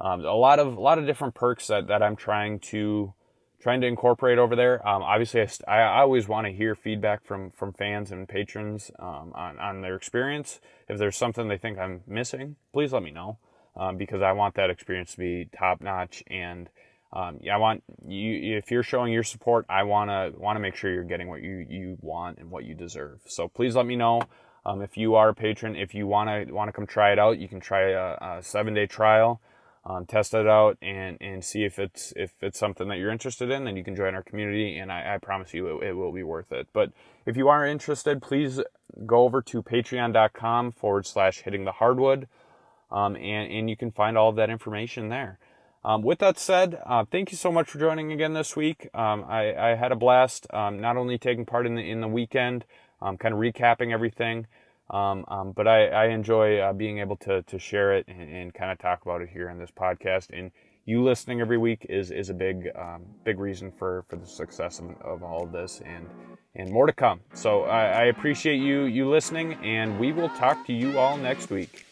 um, 0.00 0.24
a 0.24 0.34
lot 0.34 0.58
of 0.58 0.76
a 0.76 0.80
lot 0.80 0.98
of 0.98 1.06
different 1.06 1.34
perks 1.34 1.68
that, 1.68 1.86
that 1.86 2.02
I'm 2.02 2.16
trying 2.16 2.58
to 2.60 3.14
trying 3.60 3.82
to 3.82 3.86
incorporate 3.86 4.38
over 4.38 4.56
there. 4.56 4.80
obviously, 4.86 5.46
I, 5.68 5.80
I 5.80 6.00
always 6.00 6.26
want 6.26 6.46
to 6.46 6.52
hear 6.52 6.74
feedback 6.74 7.24
from 7.24 7.50
from 7.50 7.72
fans 7.72 8.10
and 8.10 8.28
patrons 8.28 8.90
on 8.98 9.32
on 9.34 9.82
their 9.82 9.94
experience. 9.94 10.60
If 10.88 10.98
there's 10.98 11.16
something 11.16 11.46
they 11.46 11.58
think 11.58 11.78
I'm 11.78 12.00
missing, 12.06 12.56
please 12.72 12.92
let 12.92 13.02
me 13.02 13.10
know 13.10 13.36
because 13.96 14.22
I 14.22 14.32
want 14.32 14.54
that 14.54 14.70
experience 14.70 15.12
to 15.12 15.18
be 15.18 15.48
top 15.56 15.82
notch 15.82 16.24
and 16.26 16.70
um, 17.12 17.40
I 17.50 17.56
want 17.56 17.82
you 18.06 18.56
if 18.56 18.70
you're 18.70 18.84
showing 18.84 19.12
your 19.12 19.24
support, 19.24 19.66
I 19.68 19.82
wanna 19.82 20.30
wanna 20.36 20.60
make 20.60 20.76
sure 20.76 20.92
you're 20.92 21.02
getting 21.02 21.28
what 21.28 21.42
you 21.42 21.66
you 21.68 21.98
want 22.00 22.38
and 22.38 22.50
what 22.50 22.64
you 22.64 22.74
deserve. 22.74 23.20
So 23.26 23.48
please 23.48 23.74
let 23.74 23.86
me 23.86 23.96
know 23.96 24.22
um, 24.64 24.80
if 24.80 24.96
you 24.96 25.16
are 25.16 25.30
a 25.30 25.34
patron. 25.34 25.74
If 25.74 25.92
you 25.92 26.06
wanna 26.06 26.46
wanna 26.48 26.72
come 26.72 26.86
try 26.86 27.12
it 27.12 27.18
out, 27.18 27.38
you 27.38 27.48
can 27.48 27.58
try 27.58 27.90
a, 27.90 28.38
a 28.38 28.42
seven 28.42 28.74
day 28.74 28.86
trial, 28.86 29.40
um, 29.84 30.06
test 30.06 30.34
it 30.34 30.46
out, 30.46 30.78
and 30.80 31.18
and 31.20 31.44
see 31.44 31.64
if 31.64 31.80
it's 31.80 32.12
if 32.14 32.32
it's 32.42 32.60
something 32.60 32.86
that 32.88 32.98
you're 32.98 33.10
interested 33.10 33.50
in. 33.50 33.64
Then 33.64 33.76
you 33.76 33.82
can 33.82 33.96
join 33.96 34.14
our 34.14 34.22
community, 34.22 34.78
and 34.78 34.92
I, 34.92 35.14
I 35.14 35.18
promise 35.18 35.52
you 35.52 35.80
it, 35.80 35.88
it 35.88 35.92
will 35.94 36.12
be 36.12 36.22
worth 36.22 36.52
it. 36.52 36.68
But 36.72 36.92
if 37.26 37.36
you 37.36 37.48
are 37.48 37.66
interested, 37.66 38.22
please 38.22 38.60
go 39.04 39.24
over 39.24 39.42
to 39.42 39.62
patreon.com 39.64 40.72
forward 40.72 41.06
slash 41.06 41.40
hitting 41.40 41.64
the 41.64 41.72
hardwood, 41.72 42.28
um, 42.92 43.16
and, 43.16 43.52
and 43.52 43.68
you 43.68 43.76
can 43.76 43.90
find 43.90 44.16
all 44.16 44.28
of 44.28 44.36
that 44.36 44.50
information 44.50 45.08
there. 45.08 45.40
Um, 45.82 46.02
with 46.02 46.18
that 46.18 46.38
said, 46.38 46.80
uh, 46.84 47.04
thank 47.10 47.30
you 47.30 47.38
so 47.38 47.50
much 47.50 47.70
for 47.70 47.78
joining 47.78 48.12
again 48.12 48.34
this 48.34 48.54
week. 48.54 48.88
Um, 48.92 49.24
I, 49.26 49.54
I, 49.54 49.74
had 49.76 49.92
a 49.92 49.96
blast, 49.96 50.46
um, 50.52 50.78
not 50.78 50.98
only 50.98 51.16
taking 51.16 51.46
part 51.46 51.66
in 51.66 51.74
the 51.74 51.90
in 51.90 52.02
the 52.02 52.08
weekend, 52.08 52.66
um, 53.00 53.16
kind 53.16 53.32
of 53.32 53.40
recapping 53.40 53.90
everything, 53.90 54.46
um, 54.90 55.24
um, 55.28 55.52
but 55.52 55.66
I, 55.66 55.86
I 55.86 56.06
enjoy 56.08 56.58
uh, 56.58 56.74
being 56.74 56.98
able 56.98 57.16
to 57.18 57.42
to 57.42 57.58
share 57.58 57.94
it 57.94 58.04
and, 58.08 58.20
and, 58.20 58.54
kind 58.54 58.70
of 58.70 58.78
talk 58.78 59.02
about 59.02 59.22
it 59.22 59.30
here 59.30 59.48
in 59.48 59.58
this 59.58 59.70
podcast. 59.70 60.28
And 60.38 60.50
you 60.84 61.02
listening 61.02 61.40
every 61.40 61.56
week 61.56 61.86
is 61.88 62.10
is 62.10 62.28
a 62.28 62.34
big 62.34 62.68
big 63.24 63.38
reason 63.38 63.72
for 63.72 64.04
for 64.10 64.16
the 64.16 64.26
success 64.26 64.80
of, 64.80 64.90
of 65.00 65.22
all 65.22 65.44
of 65.44 65.52
this 65.52 65.80
and 65.86 66.06
and 66.54 66.70
more 66.70 66.86
to 66.86 66.92
come. 66.92 67.20
So 67.32 67.62
I, 67.62 67.84
I 67.86 68.04
appreciate 68.04 68.56
you 68.56 68.82
you 68.82 69.08
listening, 69.08 69.54
and 69.64 69.98
we 69.98 70.12
will 70.12 70.28
talk 70.30 70.66
to 70.66 70.74
you 70.74 70.98
all 70.98 71.16
next 71.16 71.48
week. 71.48 71.86